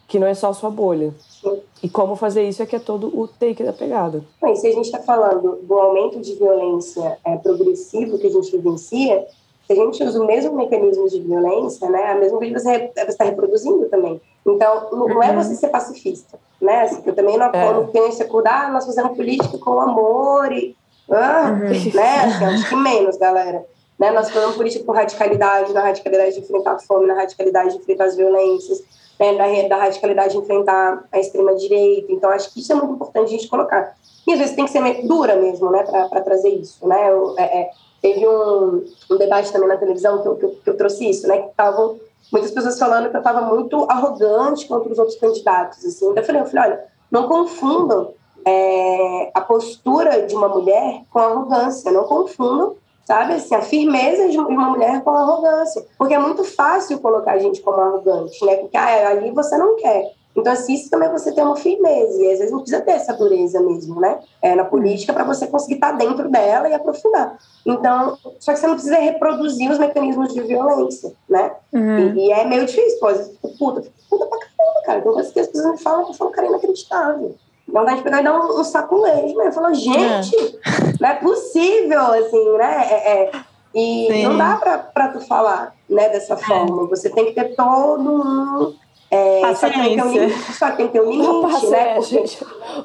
[0.10, 1.14] que não é só a sua bolha.
[1.40, 1.62] Sim.
[1.84, 4.24] E como fazer isso é que é todo o take da pegada.
[4.42, 8.52] Bem, se a gente está falando do aumento de violência é, progressivo que a gente
[8.52, 9.28] vivencia,
[9.68, 13.24] se a gente usa o mesmo mecanismo de violência, né, a mesma coisa você está
[13.24, 14.20] reproduzindo também.
[14.46, 15.22] Então, não, uhum.
[15.22, 16.82] é você ser pacifista, né?
[16.82, 17.74] Assim, eu também não, é.
[17.74, 20.76] não tenho esse acordo, ah, nós fazemos política com amor e...
[21.12, 21.70] Ah, uhum.
[21.94, 22.16] né?
[22.26, 23.66] Assim, acho que menos, galera.
[24.00, 24.12] Né?
[24.12, 28.06] Nós fazemos política com radicalidade, na radicalidade de enfrentar a fome, na radicalidade de enfrentar
[28.06, 28.82] as violências,
[29.20, 32.12] né, da, da radicalidade de enfrentar a extrema-direita.
[32.12, 33.96] Então, acho que isso é muito importante a gente colocar.
[34.26, 37.12] E às vezes tem que ser dura mesmo, né, para trazer isso, né?
[37.12, 37.70] Eu, é, é,
[38.02, 41.28] teve um, um, debate também na televisão que eu, que eu, que eu trouxe isso,
[41.28, 41.40] né?
[41.40, 42.00] Que estavam
[42.32, 46.06] muitas pessoas falando que eu estava muito arrogante contra os outros candidatos, assim.
[46.06, 48.14] Então eu falei, eu falei olha, não confundam
[48.50, 52.76] é, a postura de uma mulher com arrogância, não confundam
[53.10, 53.34] sabe?
[53.34, 55.84] Assim, a firmeza de uma mulher com arrogância.
[55.98, 58.58] Porque é muito fácil colocar a gente como arrogante, né?
[58.58, 60.14] Porque ah, ali você não quer.
[60.38, 62.22] Então, assim, isso também é você tem uma firmeza.
[62.22, 64.20] E às vezes não precisa ter essa dureza mesmo, né?
[64.44, 67.36] É, na política, para você conseguir estar tá dentro dela e aprofundar.
[67.66, 71.52] Então, só que você não precisa reproduzir os mecanismos de violência, né?
[71.74, 72.16] Uhum.
[72.16, 73.00] E, e, é meio difícil.
[73.00, 75.00] Pô, às vezes, puta, puta pra caramba, cara.
[75.00, 77.36] Então, as pessoas me falam, eu falo, cara, é inacreditável.
[77.72, 79.52] Dá vontade de pegar e dar um, um saculejo, né?
[79.52, 80.52] Falou, gente, é.
[81.00, 82.88] não é possível, assim, né?
[82.90, 83.32] É, é.
[83.74, 84.24] E Sim.
[84.24, 86.38] não dá pra, pra tu falar, né, dessa é.
[86.38, 86.88] forma.
[86.88, 88.76] Você tem que ter todo um...
[89.12, 91.96] É, só, que tem que um limite, só tem que ter um limite, né?
[91.96, 92.24] Porque,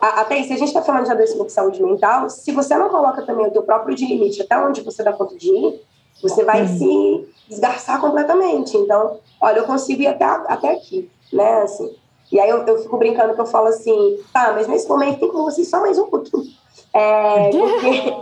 [0.00, 3.20] até se a gente está falando de adoecimento de saúde mental, se você não coloca
[3.26, 5.82] também o teu próprio limite até onde você dá conta de ir,
[6.22, 6.78] você vai uhum.
[6.78, 8.74] se esgarçar completamente.
[8.74, 11.62] Então, olha, eu consigo ir até, até aqui, né?
[11.62, 11.94] Assim,
[12.34, 15.30] e aí eu, eu fico brincando que eu falo assim, tá, mas nesse momento tem
[15.30, 16.44] como você só mais um pouquinho.
[16.92, 18.16] É, porque,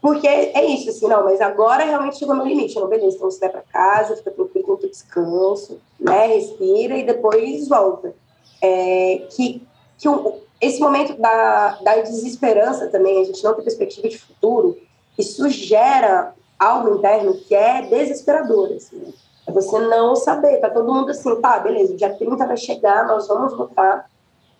[0.00, 2.76] porque é isso, assim, não, mas agora realmente chegou no limite.
[2.76, 7.04] Não, beleza, então você vai para casa, fica tranquilo com o descanso, né, respira e
[7.04, 8.14] depois volta.
[8.62, 9.62] É, que
[9.98, 14.78] que um, esse momento da, da desesperança também, a gente não tem perspectiva de futuro,
[15.18, 19.12] isso gera algo interno que é desesperador, assim, né?
[19.48, 23.06] É você não saber, tá todo mundo assim, tá, beleza, o dia 30 vai chegar,
[23.06, 24.04] nós vamos votar.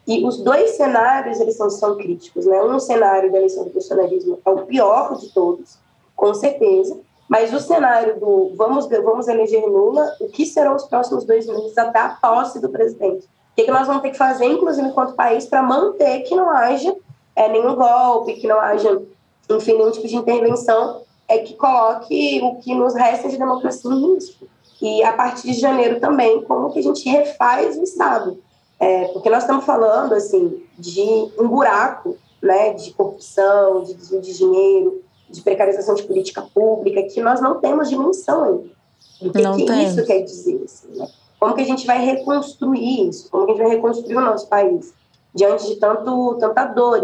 [0.06, 2.62] E os dois cenários, eles são, são críticos, né?
[2.62, 5.78] Um cenário da eleição do bolsonarismo é o pior de todos,
[6.16, 11.26] com certeza, mas o cenário do vamos, vamos eleger Lula, o que serão os próximos
[11.26, 13.26] dois meses até a posse do presidente?
[13.26, 16.48] O que, que nós vamos ter que fazer, inclusive, enquanto país, para manter que não
[16.48, 16.96] haja
[17.36, 19.02] é, nenhum golpe, que não haja,
[19.50, 24.14] enfim, nenhum tipo de intervenção é, que coloque o que nos resta de democracia em
[24.14, 24.46] risco
[24.80, 28.38] e a partir de janeiro também como que a gente refaz o Estado.
[28.80, 31.02] É, porque nós estamos falando assim de
[31.38, 37.20] um buraco né, de corrupção, de desvio de dinheiro, de precarização de política pública, que
[37.20, 38.78] nós não temos dimensão ainda.
[39.20, 40.62] O que, que isso quer dizer?
[40.64, 41.08] Assim, né?
[41.40, 43.30] Como que a gente vai reconstruir isso?
[43.30, 44.92] Como que a gente vai reconstruir o nosso país
[45.34, 47.02] diante de tanto, tanta dor?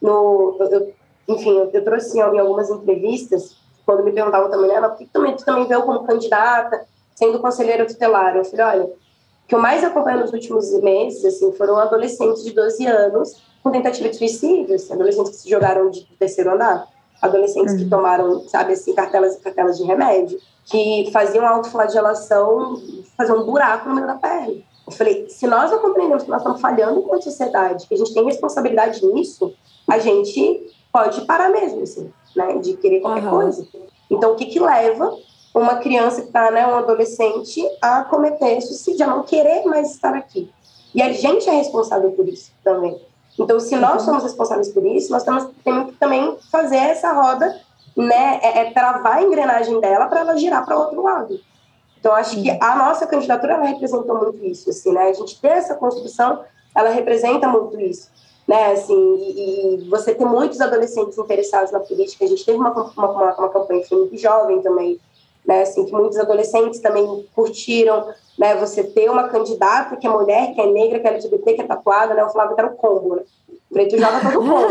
[0.00, 0.92] No, eu,
[1.28, 5.36] enfim, eu, eu trouxe em algumas entrevistas, quando me perguntavam também, né, por que também,
[5.36, 6.86] tu também veio como candidata?
[7.14, 8.36] Sendo conselheira tutelar.
[8.36, 8.96] Eu falei, olha, o
[9.48, 14.08] que eu mais acompanho nos últimos meses, assim, foram adolescentes de 12 anos com tentativa
[14.08, 16.88] de suicídio, assim, adolescentes que se jogaram de terceiro andar,
[17.20, 17.78] adolescentes uhum.
[17.78, 22.80] que tomaram, sabe, assim, cartelas e cartelas de remédio, que faziam autoflagelação,
[23.16, 24.54] faziam um buraco no meio da perna.
[24.86, 28.14] Eu falei, se nós não compreendemos que nós estamos falhando como sociedade, que a gente
[28.14, 29.54] tem responsabilidade nisso,
[29.88, 33.30] a gente pode parar mesmo, assim, né, de querer qualquer uhum.
[33.30, 33.66] coisa.
[34.10, 35.16] Então, o que que leva
[35.54, 40.14] uma criança que está, né, um adolescente, a cometer suicídio, a não querer mais estar
[40.14, 40.50] aqui.
[40.94, 43.00] E a gente é responsável por isso também.
[43.38, 44.06] Então, se nós uhum.
[44.06, 47.60] somos responsáveis por isso, nós temos, temos que também fazer essa roda,
[47.96, 51.40] né, é, é travar a engrenagem dela para ela girar para outro lado.
[51.98, 55.08] Então, acho que a nossa candidatura ela representou muito isso, assim, né?
[55.08, 56.42] A gente ter essa construção,
[56.74, 58.08] ela representa muito isso,
[58.48, 58.72] né?
[58.72, 62.24] Assim, e, e você ter muitos adolescentes interessados na política.
[62.24, 64.98] A gente teve uma, uma, uma, uma campanha muito jovem também,
[65.50, 65.62] né?
[65.62, 68.06] Assim, que muitos adolescentes também curtiram,
[68.38, 68.54] né?
[68.54, 71.66] Você ter uma candidata que é mulher, que é negra, que é LGBT, que é
[71.66, 72.22] tatuada, né?
[72.22, 73.22] Eu falava que era o combo, né?
[73.72, 74.68] Preto joga todo mundo.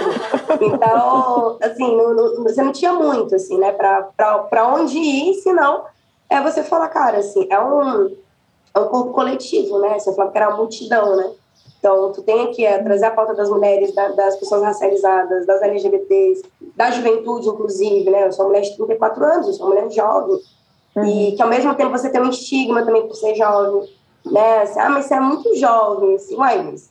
[0.61, 3.73] Então, assim, não, não, você não tinha muito, assim, né?
[3.73, 5.83] Para onde ir, senão
[6.29, 8.15] é você falar, cara, assim, é um,
[8.73, 9.99] é um corpo coletivo, né?
[9.99, 11.29] Você falava que era uma multidão, né?
[11.79, 15.61] Então, tu tem aqui é, trazer a pauta das mulheres, da, das pessoas racializadas, das
[15.61, 16.43] LGBTs,
[16.75, 18.27] da juventude, inclusive, né?
[18.27, 20.39] Eu sou mulher de 34 anos, eu sou mulher jovem.
[20.99, 21.05] Uhum.
[21.05, 23.89] E que, ao mesmo tempo, você tem um estigma também por ser jovem,
[24.25, 24.61] né?
[24.63, 26.89] Assim, ah, mas você é muito jovem, assim, uai, mas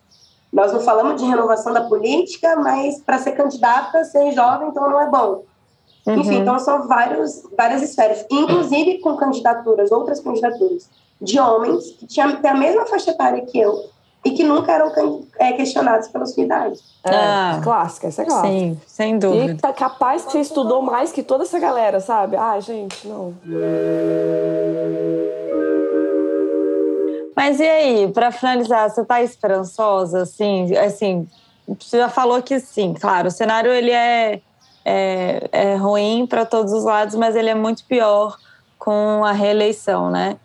[0.53, 5.01] nós não falamos de renovação da política, mas para ser candidata, ser jovem, então não
[5.01, 5.43] é bom.
[6.07, 6.15] Uhum.
[6.21, 10.89] Enfim, então são vários, várias esferas, inclusive com candidaturas, outras candidaturas,
[11.21, 13.89] de homens que tinham a mesma faixa etária que eu
[14.29, 14.93] e que nunca eram
[15.39, 16.79] é, questionados pela sua idade.
[17.03, 18.49] É, ah, clássica, essa é clássica.
[18.49, 19.53] Sim, sem dúvida.
[19.53, 22.37] E tá capaz que você estudou mais que toda essa galera, sabe?
[22.37, 23.35] Ah, gente, não.
[27.35, 31.27] Mas e aí, para finalizar, você tá esperançosa, assim, assim,
[31.67, 34.41] você já falou que sim, claro, o cenário ele é
[34.85, 38.39] é, é ruim para todos os lados, mas ele é muito pior
[38.79, 40.37] com a reeleição, né,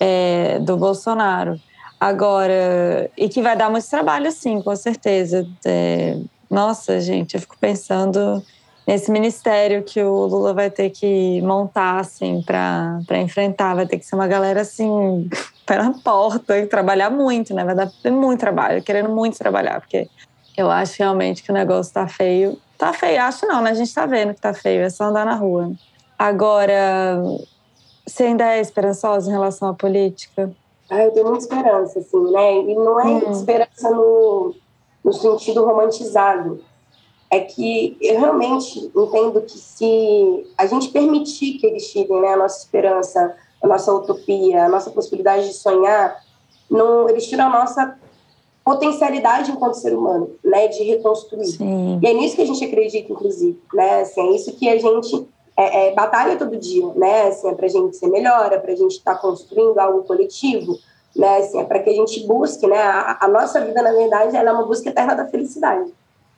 [0.00, 1.58] é, do Bolsonaro.
[2.02, 5.46] Agora, e que vai dar muito trabalho, sim, com certeza.
[5.64, 6.18] É,
[6.50, 8.42] nossa, gente, eu fico pensando
[8.84, 13.76] nesse ministério que o Lula vai ter que montar, assim, para enfrentar.
[13.76, 15.30] Vai ter que ser uma galera, assim,
[15.64, 17.64] pé na porta e trabalhar muito, né?
[17.64, 20.08] Vai dar muito trabalho, querendo muito trabalhar, porque
[20.56, 22.58] eu acho realmente que o negócio tá feio.
[22.76, 23.70] Tá feio, acho não, né?
[23.70, 25.70] A gente tá vendo que tá feio, é só andar na rua.
[26.18, 27.22] Agora,
[28.04, 30.50] você ainda é esperançosa em relação à política?
[30.92, 32.58] Ah, eu tenho muita esperança, assim, né?
[32.58, 33.32] E não é hum.
[33.32, 34.54] esperança no,
[35.02, 36.62] no sentido romantizado.
[37.30, 42.36] É que eu realmente entendo que se a gente permitir que eles tirem né, a
[42.36, 46.22] nossa esperança, a nossa utopia, a nossa possibilidade de sonhar,
[46.70, 47.98] não, eles tiram a nossa
[48.62, 51.46] potencialidade enquanto ser humano, né, de reconstruir.
[51.46, 52.00] Sim.
[52.02, 55.26] E é nisso que a gente acredita, inclusive, né, assim, é isso que a gente
[55.56, 58.72] é, é, batalha todo dia, né, assim, é para a gente ser melhor, é para
[58.72, 60.78] a gente estar tá construindo algo coletivo,
[61.14, 64.36] né, assim, é para que a gente busque, né, a, a, nossa vida, na verdade,
[64.36, 65.92] ela é uma busca eterna da felicidade,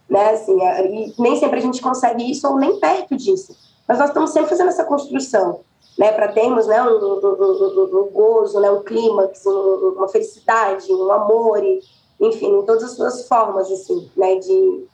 [0.09, 3.57] né, assim, é, e nem sempre a gente consegue isso ou nem perto disso,
[3.87, 5.61] mas nós estamos sempre fazendo essa construção,
[5.97, 11.13] né, para termos, né, um, um, um, um, gozo, né, um clímax, uma felicidade, um
[11.13, 11.81] amor e
[12.21, 14.87] enfim, em todas as suas formas, assim, né, de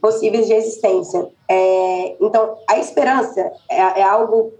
[0.00, 1.28] possíveis de existência.
[1.48, 4.52] É, então, a esperança é, é, algo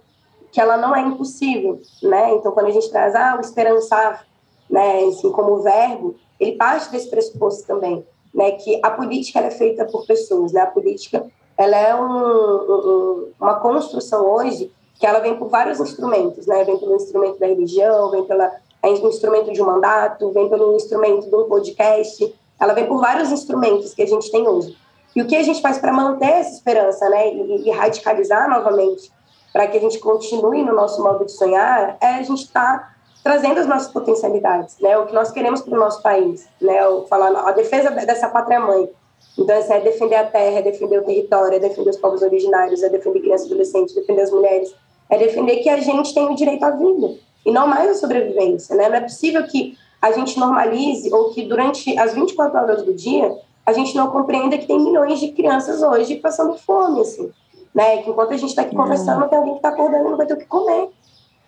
[0.51, 2.35] que ela não é impossível, né?
[2.35, 4.27] Então, quando a gente traz ah, o esperançar,
[4.69, 9.85] né, assim, como verbo, ele parte desse pressuposto também, né, que a política é feita
[9.85, 10.63] por pessoas, né?
[10.63, 11.27] A política
[11.57, 16.65] ela é um, um, uma construção hoje que ela vem por vários instrumentos, né?
[16.65, 18.51] Vem pelo instrumento da religião, vem pela
[18.83, 23.01] é um instrumento de um mandato, vem pelo instrumento de um podcast, ela vem por
[23.01, 24.77] vários instrumentos que a gente tem hoje.
[25.15, 29.11] E o que a gente faz para manter essa esperança, né, e, e radicalizar novamente,
[29.53, 32.95] para que a gente continue no nosso modo de sonhar, é a gente estar tá
[33.25, 37.07] trazendo as nossas potencialidades, né, o que nós queremos para o nosso país, né, o,
[37.07, 38.89] falar a defesa dessa pátria mãe.
[39.37, 42.83] Então, assim, é defender a terra, é defender o território, é defender os povos originários,
[42.83, 44.75] é defender crianças e adolescentes, defender as mulheres,
[45.09, 47.15] é defender que a gente tem o direito à vida
[47.47, 48.75] e não mais a sobrevivência.
[48.77, 48.89] Né?
[48.89, 53.35] Não é possível que a gente normalize ou que durante as 24 horas do dia
[53.69, 57.31] a gente não compreenda que tem milhões de crianças hoje passando fome, assim,
[57.75, 57.99] né?
[57.99, 58.83] Que enquanto a gente está aqui uhum.
[58.83, 60.89] conversando, tem alguém que está acordando e não vai ter o que comer.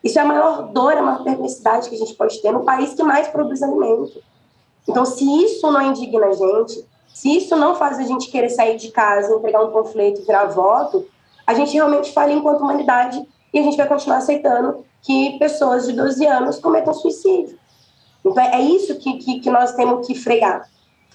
[0.05, 2.93] Isso é a maior dor, a maior perversidade que a gente pode ter no país
[2.93, 4.23] que mais produz alimento.
[4.87, 8.77] Então, se isso não indigna a gente, se isso não faz a gente querer sair
[8.77, 11.07] de casa, entregar um panfleto e virar voto,
[11.47, 15.95] a gente realmente falha enquanto humanidade e a gente vai continuar aceitando que pessoas de
[15.95, 17.59] 12 anos cometam suicídio.
[18.25, 20.69] Então, é isso que, que, que, nós temos que frear.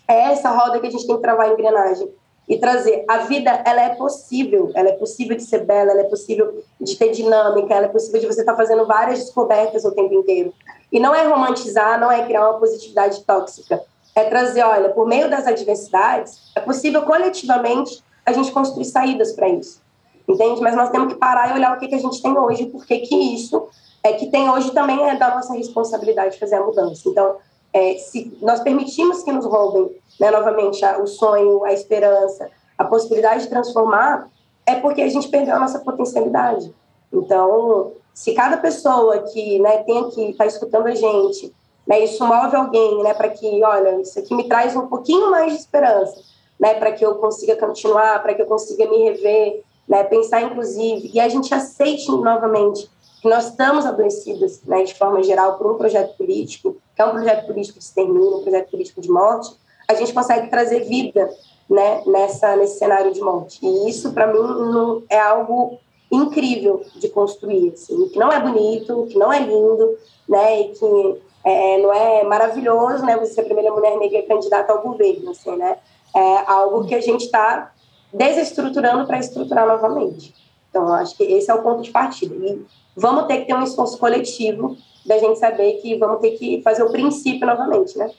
[0.08, 2.10] É essa roda que a gente tem que travar a engrenagem
[2.48, 3.04] e trazer.
[3.08, 6.96] A vida, ela é possível, ela é possível de ser bela, ela é possível de
[6.96, 10.54] ter dinâmica, ela é possível de você estar tá fazendo várias descobertas o tempo inteiro.
[10.92, 13.82] E não é romantizar, não é criar uma positividade tóxica.
[14.16, 19.50] É trazer, olha, por meio das adversidades, é possível coletivamente a gente construir saídas para
[19.50, 19.84] isso
[20.28, 20.62] entende?
[20.62, 22.86] Mas nós temos que parar e olhar o que, que a gente tem hoje, por
[22.86, 23.68] que isso
[24.04, 27.10] é que tem hoje também é da nossa responsabilidade fazer a mudança.
[27.10, 27.38] Então,
[27.76, 32.86] é, se nós permitimos que nos roubem né, novamente a, o sonho, a esperança, a
[32.86, 34.30] possibilidade de transformar,
[34.66, 36.74] é porque a gente perdeu a nossa potencialidade.
[37.12, 41.54] Então, se cada pessoa que né, tem aqui, está escutando a gente,
[41.86, 45.52] né, isso move alguém né, para que, olha, isso aqui me traz um pouquinho mais
[45.52, 46.16] de esperança,
[46.58, 51.12] né, para que eu consiga continuar, para que eu consiga me rever, né, pensar inclusive,
[51.14, 52.90] e a gente aceite novamente
[53.26, 57.10] que nós estamos adoecidas, né, de forma geral, por um projeto político, que é um
[57.10, 59.52] projeto político de extermínio, um projeto político de morte,
[59.88, 61.28] a gente consegue trazer vida
[61.68, 63.66] né, nessa, nesse cenário de morte.
[63.66, 65.80] E isso, para mim, não, é algo
[66.12, 69.98] incrível de construir, assim, que não é bonito, que não é lindo,
[70.30, 74.72] né, e que é, não é maravilhoso, né, você ser a primeira mulher negra candidata
[74.72, 75.80] ao governo, assim, né,
[76.16, 77.74] é algo que a gente está
[78.14, 80.32] desestruturando para estruturar novamente.
[80.70, 82.36] Então, acho que esse é o ponto de partida.
[82.36, 86.62] E vamos ter que ter um esforço coletivo da gente saber que vamos ter que
[86.62, 88.10] fazer o princípio novamente, né?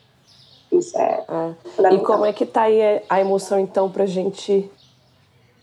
[0.71, 1.25] Isso é.
[1.29, 1.95] é.
[1.95, 4.71] E como é que tá aí a emoção, então, para a gente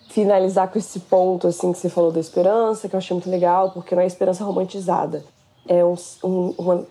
[0.09, 3.71] finalizar com esse ponto, assim, que você falou da esperança, que eu achei muito legal,
[3.71, 5.23] porque não é esperança romantizada.
[5.67, 6.87] É um, um, uma,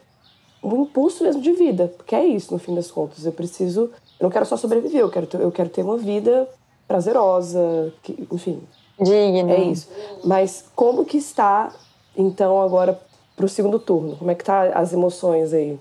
[0.62, 3.24] um impulso mesmo de vida, porque é isso, no fim das contas.
[3.24, 3.90] Eu preciso.
[4.18, 6.48] Eu não quero só sobreviver, eu quero ter, eu quero ter uma vida
[6.88, 8.60] prazerosa, que, enfim.
[9.00, 9.52] Digna.
[9.52, 9.88] É isso.
[10.24, 11.72] Mas como que está,
[12.16, 13.00] então, agora
[13.36, 14.16] para o segundo turno?
[14.16, 15.78] Como é que tá as emoções aí?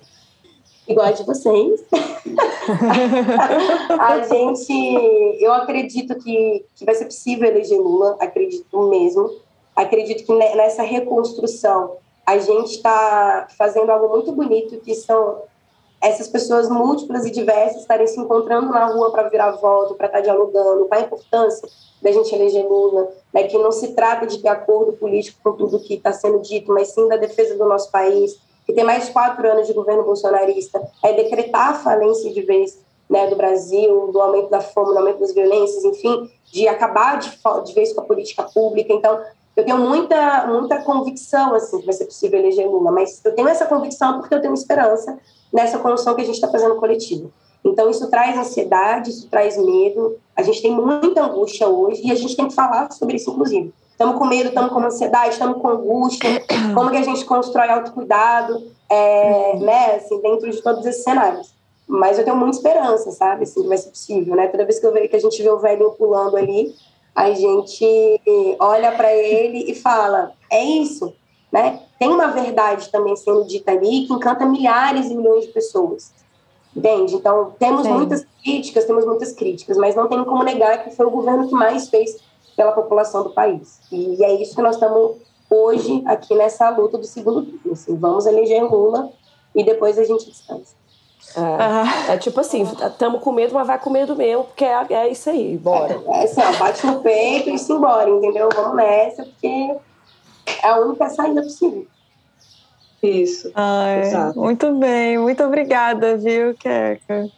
[0.87, 1.83] igual a de vocês.
[3.99, 9.29] a gente, eu acredito que, que vai ser possível eleger Lula, acredito mesmo.
[9.75, 15.41] Acredito que nessa reconstrução a gente está fazendo algo muito bonito, que são
[16.01, 20.17] essas pessoas múltiplas e diversas estarem se encontrando na rua para virar voto, para estar
[20.17, 21.69] tá dialogando, qual a importância
[22.01, 25.79] da gente eleger Lula, né, que não se trata de ter acordo político com tudo
[25.79, 29.47] que está sendo dito, mas sim da defesa do nosso país, que tem mais quatro
[29.47, 34.49] anos de governo bolsonarista, é decretar a falência de vez né, do Brasil, do aumento
[34.49, 37.29] da fome, do aumento das violências, enfim, de acabar de,
[37.65, 38.91] de vez com a política pública.
[38.93, 39.19] Então,
[39.55, 43.49] eu tenho muita, muita convicção assim, que vai ser possível eleger Lula, mas eu tenho
[43.49, 45.19] essa convicção porque eu tenho esperança
[45.51, 47.31] nessa construção que a gente está fazendo coletivo.
[47.63, 52.15] Então, isso traz ansiedade, isso traz medo, a gente tem muita angústia hoje e a
[52.15, 53.73] gente tem que falar sobre isso, inclusive.
[53.91, 56.43] Estamos com medo, estamos com ansiedade, estamos com angústia.
[56.73, 61.53] Como que a gente constrói autocuidado, é, né, assim, dentro de todos esses cenários.
[61.87, 64.47] Mas eu tenho muita esperança, sabe, assim, que vai ser possível, né?
[64.47, 66.73] Toda vez que, eu vejo, que a gente vê o velho pulando ali,
[67.13, 68.21] a gente
[68.59, 71.13] olha para ele e fala, é isso,
[71.51, 71.81] né?
[72.01, 76.11] Tem uma verdade também sendo dita ali que encanta milhares e milhões de pessoas.
[76.75, 77.13] Entende?
[77.13, 77.93] Então, temos Sim.
[77.93, 81.53] muitas críticas, temos muitas críticas, mas não tem como negar que foi o governo que
[81.53, 82.17] mais fez
[82.57, 83.79] pela população do país.
[83.91, 87.73] E é isso que nós estamos hoje aqui nessa luta do segundo turno.
[87.73, 89.11] Assim, vamos eleger Lula
[89.53, 90.73] e depois a gente descansa.
[91.37, 95.07] É, é tipo assim, estamos com medo, mas vai com medo mesmo, porque é, é
[95.07, 96.01] isso aí, bora.
[96.07, 98.49] É, é assim, ó, bate no peito e se embora, entendeu?
[98.55, 99.77] Vamos nessa, porque
[100.45, 101.85] é a única saída possível.
[103.01, 103.51] Isso.
[103.55, 107.29] Ai, muito bem, muito obrigada, viu, Keca?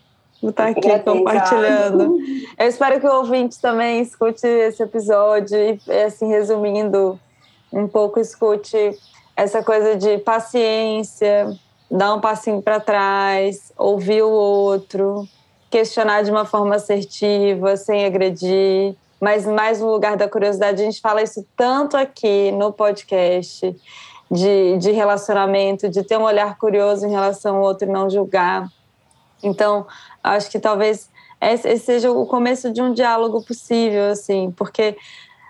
[0.43, 2.17] por estar aqui compartilhando.
[2.59, 7.17] Eu espero que o ouvinte também escute esse episódio e, assim, resumindo
[7.71, 8.77] um pouco, escute
[9.37, 11.57] essa coisa de paciência,
[11.89, 15.25] dar um passinho para trás, ouvir o outro,
[15.71, 18.95] questionar de uma forma assertiva, sem agredir.
[19.24, 23.74] Mas mais no lugar da curiosidade, a gente fala isso tanto aqui no podcast
[24.30, 28.67] de, de relacionamento, de ter um olhar curioso em relação ao outro e não julgar.
[29.41, 29.88] Então,
[30.21, 31.09] acho que talvez
[31.39, 34.97] esse seja o começo de um diálogo possível, assim, porque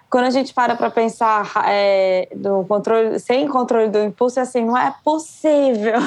[0.07, 4.63] quando a gente para para pensar é, do controle, sem controle do impulso, é assim,
[4.63, 5.99] não é possível.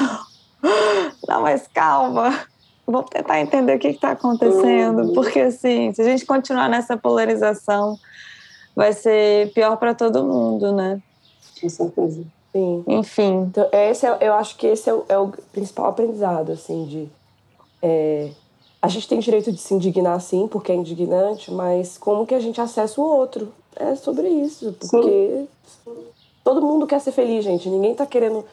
[1.27, 2.33] Não, mas calma.
[2.87, 5.13] Vou tentar entender o que está acontecendo, uhum.
[5.13, 7.99] porque assim, se a gente continuar nessa polarização,
[8.73, 11.01] vai ser pior para todo mundo, né?
[11.59, 12.23] Com certeza.
[12.53, 12.83] Sim.
[12.87, 13.47] Enfim.
[13.49, 17.09] Então, esse é, eu acho que esse é o, é o principal aprendizado, assim, de
[17.81, 18.29] é,
[18.81, 22.39] a gente tem direito de se indignar, sim, porque é indignante, mas como que a
[22.39, 23.51] gente acessa o outro?
[23.75, 25.45] É sobre isso, porque
[25.83, 25.95] sim.
[26.43, 27.69] todo mundo quer ser feliz, gente.
[27.69, 28.45] Ninguém tá querendo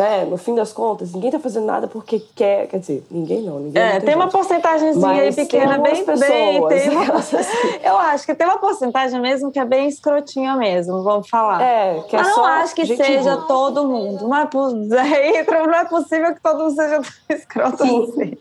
[0.00, 3.60] né, no fim das contas, ninguém tá fazendo nada porque quer, quer dizer, ninguém não,
[3.60, 4.14] ninguém É, tem gente.
[4.14, 7.04] uma porcentagemzinha aí pequena, bem, pessoas, bem, tem uma,
[7.84, 11.60] eu acho que tem uma porcentagem mesmo que é bem escrotinha mesmo, vamos falar.
[11.60, 13.46] É, que é Mas não acho que seja ruim.
[13.46, 14.48] todo mundo, não é,
[15.66, 18.02] não é possível que todo mundo seja tão escroto Sim.
[18.02, 18.38] assim.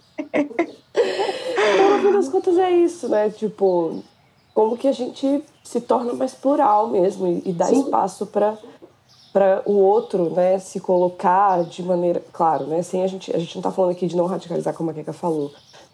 [0.93, 4.01] então, no fim das contas é isso, né, tipo,
[4.53, 7.81] como que a gente se torna mais plural mesmo e, e dá Sim.
[7.81, 8.57] espaço para
[9.31, 13.55] para o outro, né, se colocar de maneira, claro, né, sem a gente, a gente
[13.55, 15.51] não está falando aqui de não radicalizar como a Keka falou.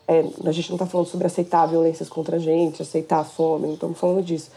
[0.08, 3.68] É, a gente não está falando sobre aceitar violências contra a gente, aceitar a fome,
[3.68, 4.52] não estamos falando disso.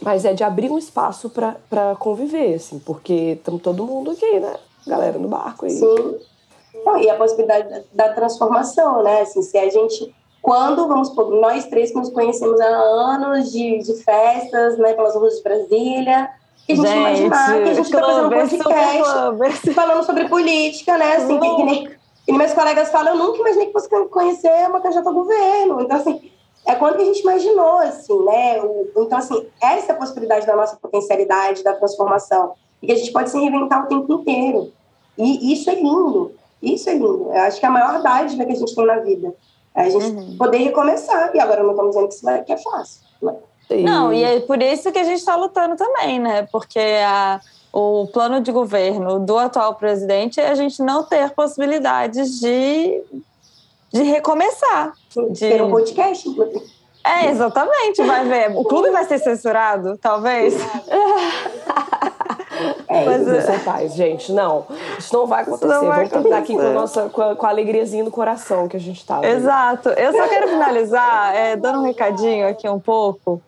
[0.00, 4.54] Mas é de abrir um espaço para conviver, assim, porque estamos todo mundo aqui, né?
[4.86, 5.72] Galera no barco aí.
[5.72, 6.18] Sim.
[7.00, 9.20] E a possibilidade da, transformação, né?
[9.20, 10.12] Assim, se a gente
[10.42, 15.14] quando, vamos supor, nós três que nos conhecemos há anos de, de festas, né, pelas
[15.14, 16.28] ruas de Brasília,
[16.66, 20.96] que a gente, gente imaginar que a gente está fazendo um podcast falando sobre política,
[20.98, 21.90] né, assim, que, que, nem,
[22.24, 25.96] que meus colegas falam, eu nunca imaginei que fosse conhecer uma candidata ao governo, então,
[25.96, 26.30] assim,
[26.66, 30.46] é quando que a gente imaginou, assim, né, o, então, assim, essa é a possibilidade
[30.46, 32.52] da nossa potencialidade, da transformação,
[32.82, 34.72] e que a gente pode se reinventar o tempo inteiro,
[35.18, 36.32] e isso é lindo,
[36.62, 38.98] isso é lindo, eu acho que é a maior dádiva que a gente tem na
[38.98, 39.34] vida,
[39.74, 40.36] a gente uhum.
[40.36, 41.34] poder recomeçar.
[41.34, 43.00] E agora não estamos dizendo que isso vai, que é fácil.
[43.22, 43.34] Né?
[43.80, 46.46] Não, e é por isso que a gente está lutando também, né?
[46.50, 47.40] Porque a,
[47.72, 53.02] o plano de governo do atual presidente é a gente não ter possibilidades de,
[53.92, 54.92] de recomeçar.
[55.30, 56.82] De ter um podcast, inclusive.
[57.04, 58.56] É, exatamente, vai ver.
[58.56, 60.54] O clube vai ser censurado, talvez.
[62.86, 63.58] É, Mas, é.
[63.58, 64.30] paz, gente.
[64.32, 64.66] Não,
[64.98, 65.66] isso não vai acontecer.
[65.66, 68.76] Não vai Vamos terminar aqui com, nossa, com a, com, a, alegriazinha no coração que
[68.76, 69.20] a gente tá.
[69.26, 69.88] Exato.
[69.88, 73.40] Eu só quero finalizar é, dando um recadinho aqui um pouco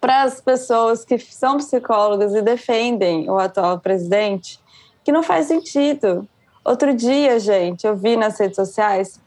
[0.00, 4.58] para as pessoas que são psicólogas e defendem o atual presidente,
[5.04, 6.26] que não faz sentido.
[6.64, 9.20] Outro dia, gente, eu vi nas redes sociais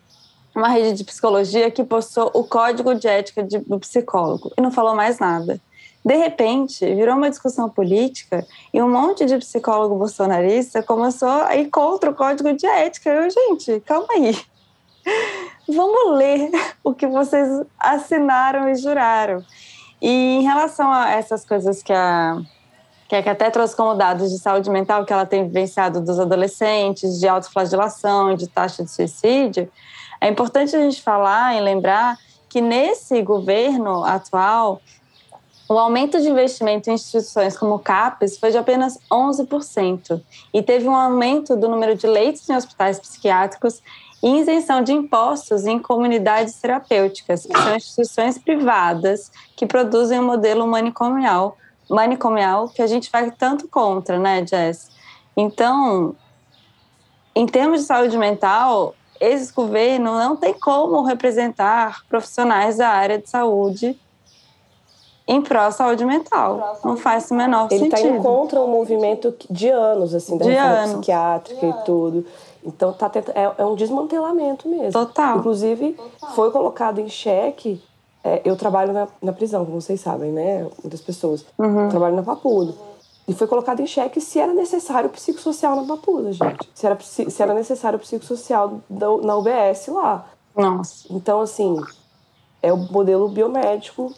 [0.56, 4.96] uma rede de psicologia que postou o código de ética do psicólogo e não falou
[4.96, 5.60] mais nada.
[6.04, 11.70] De repente, virou uma discussão política e um monte de psicólogo bolsonarista começou a ir
[11.70, 13.10] contra o código de ética.
[13.10, 14.38] Eu, gente, calma aí.
[15.68, 16.52] Vamos ler
[16.84, 17.50] o que vocês
[17.80, 19.44] assinaram e juraram.
[20.06, 22.40] E em relação a essas coisas que a
[23.08, 27.20] que, que até trouxe como dados de saúde mental que ela tem vivenciado dos adolescentes,
[27.20, 29.68] de autoflagelação, de taxa de suicídio,
[30.22, 34.80] é importante a gente falar e lembrar que nesse governo atual,
[35.68, 40.22] o aumento de investimento em instituições como o CAPES foi de apenas 11%
[40.54, 43.82] e teve um aumento do número de leitos em hospitais psiquiátricos
[44.26, 50.66] e isenção de impostos em comunidades terapêuticas, que são instituições privadas que produzem um modelo
[50.66, 51.56] manicomial,
[51.88, 54.90] manicomial que a gente vai tanto contra, né, Jess?
[55.38, 56.16] Então,
[57.36, 63.30] em termos de saúde mental, esse governo não tem como representar profissionais da área de
[63.30, 63.96] saúde
[65.28, 66.80] em pró-saúde mental.
[66.84, 68.08] Não faz o menor Ele tá sentido.
[68.08, 70.92] Ele está indo contra um movimento de anos, assim, da de reforma anos.
[70.94, 72.26] psiquiátrica e tudo.
[72.66, 74.92] Então tá tenta, é, é, um desmantelamento mesmo.
[74.92, 75.38] Total.
[75.38, 76.30] Inclusive, Total.
[76.32, 77.82] foi colocado em xeque.
[78.24, 80.68] É, eu trabalho na, na, prisão, como vocês sabem, né?
[80.82, 81.46] Muitas pessoas.
[81.60, 81.90] Uhum.
[81.90, 82.74] Trabalho na Papuda.
[83.28, 86.70] E foi colocado em xeque se era necessário o psicossocial na Papuda, gente.
[86.74, 90.26] Se era, se era necessário o psicossocial da, na UBS lá.
[90.56, 91.06] Nossa.
[91.10, 91.80] Então, assim,
[92.62, 94.12] é o modelo biomédico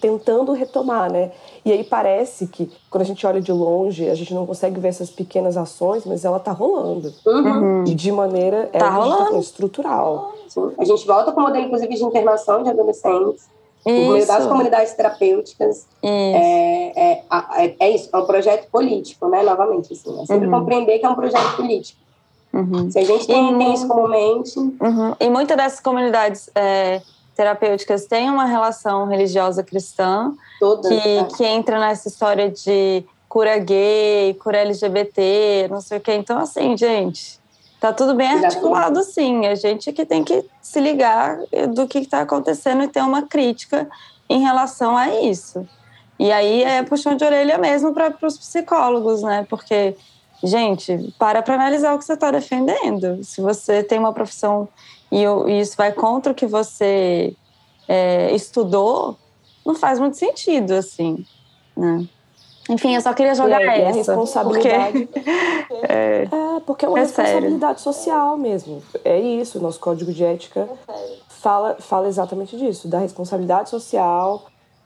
[0.00, 1.32] tentando retomar, né?
[1.64, 4.88] E aí parece que quando a gente olha de longe, a gente não consegue ver
[4.88, 7.12] essas pequenas ações, mas ela tá rolando.
[7.26, 7.84] Uhum.
[7.86, 9.38] E de maneira é, tá rolando.
[9.38, 10.34] estrutural.
[10.48, 10.72] Sim.
[10.78, 13.48] A gente volta com o modelo, inclusive, de internação de adolescentes.
[13.86, 14.28] Isso.
[14.28, 15.78] das comunidades terapêuticas.
[15.78, 15.86] Isso.
[16.02, 17.24] É, é,
[17.56, 19.42] é, é, isso, é um projeto político, né?
[19.42, 20.22] Novamente, assim.
[20.22, 20.58] É sempre uhum.
[20.58, 21.98] compreender que é um projeto político.
[22.52, 22.90] Uhum.
[22.90, 24.58] Se a gente tem, tem isso como mente.
[24.58, 25.14] Uhum.
[25.18, 27.00] E muitas dessas comunidades é,
[27.40, 31.24] terapêuticas têm uma relação religiosa cristã que, é.
[31.24, 36.12] que entra nessa história de cura gay, cura LGBT, não sei o quê.
[36.12, 37.40] Então, assim, gente,
[37.80, 39.46] tá tudo bem articulado, sim.
[39.46, 41.38] A gente que tem que se ligar
[41.74, 43.88] do que está acontecendo e ter uma crítica
[44.28, 45.66] em relação a isso.
[46.18, 49.46] E aí é puxão de orelha mesmo para os psicólogos, né?
[49.48, 49.96] Porque,
[50.44, 53.24] gente, para para analisar o que você está defendendo.
[53.24, 54.68] Se você tem uma profissão
[55.10, 57.34] e, e isso vai contra o que você
[57.88, 59.16] é, estudou,
[59.64, 61.24] não faz muito sentido, assim,
[61.76, 62.06] né?
[62.68, 63.98] Enfim, eu só queria jogar é, essa.
[63.98, 65.06] responsabilidade.
[65.06, 65.30] Porque...
[65.88, 67.98] é, é, porque é uma é responsabilidade sério.
[67.98, 68.80] social mesmo.
[69.04, 70.68] É isso, o nosso código de ética
[71.28, 74.44] fala, fala exatamente disso, da responsabilidade social,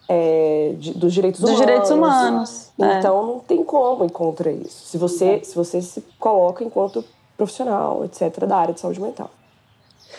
[0.08, 1.66] é, de, dos direitos dos humanos.
[1.66, 2.70] direitos humanos.
[2.80, 2.98] É.
[2.98, 4.86] Então não tem como ir contra isso.
[4.86, 7.04] Se você, se você se coloca enquanto
[7.36, 9.30] profissional, etc., da área de saúde mental.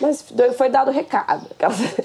[0.00, 0.24] Mas
[0.56, 1.46] foi dado o recado.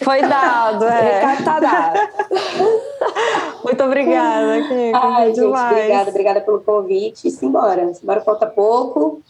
[0.04, 1.00] Foi dado, é.
[1.00, 2.00] O recado tá dado.
[3.64, 4.98] Muito obrigada, Kiko.
[4.98, 5.72] Ai, gente, demais.
[5.72, 7.28] obrigada, obrigada pelo convite.
[7.28, 7.94] E simbora.
[7.94, 9.22] Simbora, falta pouco,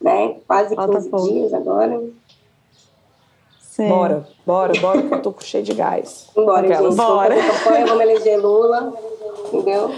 [0.00, 0.36] né?
[0.46, 1.28] Quase falta 15 pouco.
[1.28, 2.02] dias agora.
[3.60, 3.88] Sim.
[3.88, 6.28] Bora, bora, bora, que eu tô cheio de gás.
[6.34, 6.94] Bora, gente.
[6.94, 7.34] Bora.
[8.02, 8.92] Eleger Lula,
[9.46, 9.90] entendeu?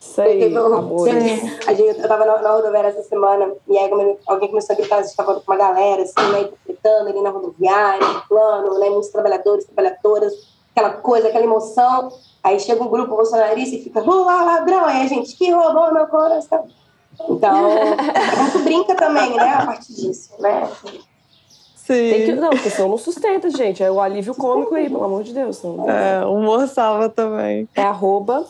[0.00, 1.08] Isso aí, amor.
[1.08, 3.90] A gente, eu tava na, na rodoviária essa semana e aí
[4.26, 7.30] alguém começou a gritar, a gente tava com uma galera, assim, né, gritando ali na
[7.30, 10.32] rodoviária, plano, né, muitos trabalhadores, trabalhadoras,
[10.70, 12.12] aquela coisa, aquela emoção.
[12.42, 16.06] Aí chega um grupo bolsonarista e fica, Lula, ladrão, aí a gente, que roubou meu
[16.06, 16.68] coração.
[17.28, 20.70] Então, a gente brinca também, né, a partir disso, né?
[21.74, 22.10] Sim.
[22.10, 23.82] Tem que, não, porque senão não sustenta, gente.
[23.82, 25.62] É o alívio cômico aí, pelo amor de Deus.
[25.62, 27.66] Não, é, o humor salva também.
[27.74, 28.46] É arroba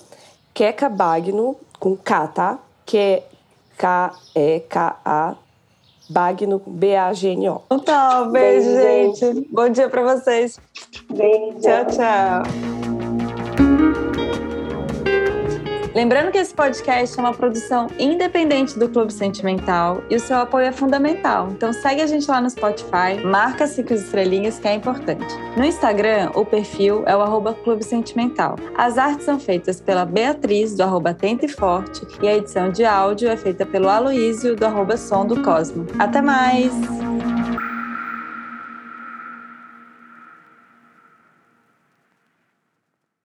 [0.91, 2.59] Bagno, com K, tá?
[2.85, 3.23] Que
[3.77, 5.37] K-E-K-A
[6.11, 7.63] Bagno, B-A-G-N-O.
[7.71, 9.49] Então, beijo, beijo, gente.
[9.53, 10.59] Bom dia pra vocês.
[11.11, 11.61] Beijo.
[11.61, 12.98] Tchau, tchau.
[15.95, 20.67] Lembrando que esse podcast é uma produção independente do Clube Sentimental e o seu apoio
[20.67, 21.49] é fundamental.
[21.51, 25.27] Então segue a gente lá no Spotify, marca cinco estrelinhas que é importante.
[25.57, 28.57] No Instagram, o perfil é o arroba Clube Sentimental.
[28.77, 33.29] As artes são feitas pela Beatriz, do arroba Tente Forte, e a edição de áudio
[33.29, 35.87] é feita pelo Aloísio, do arroba Som do Cosmo.
[35.99, 36.73] Até mais!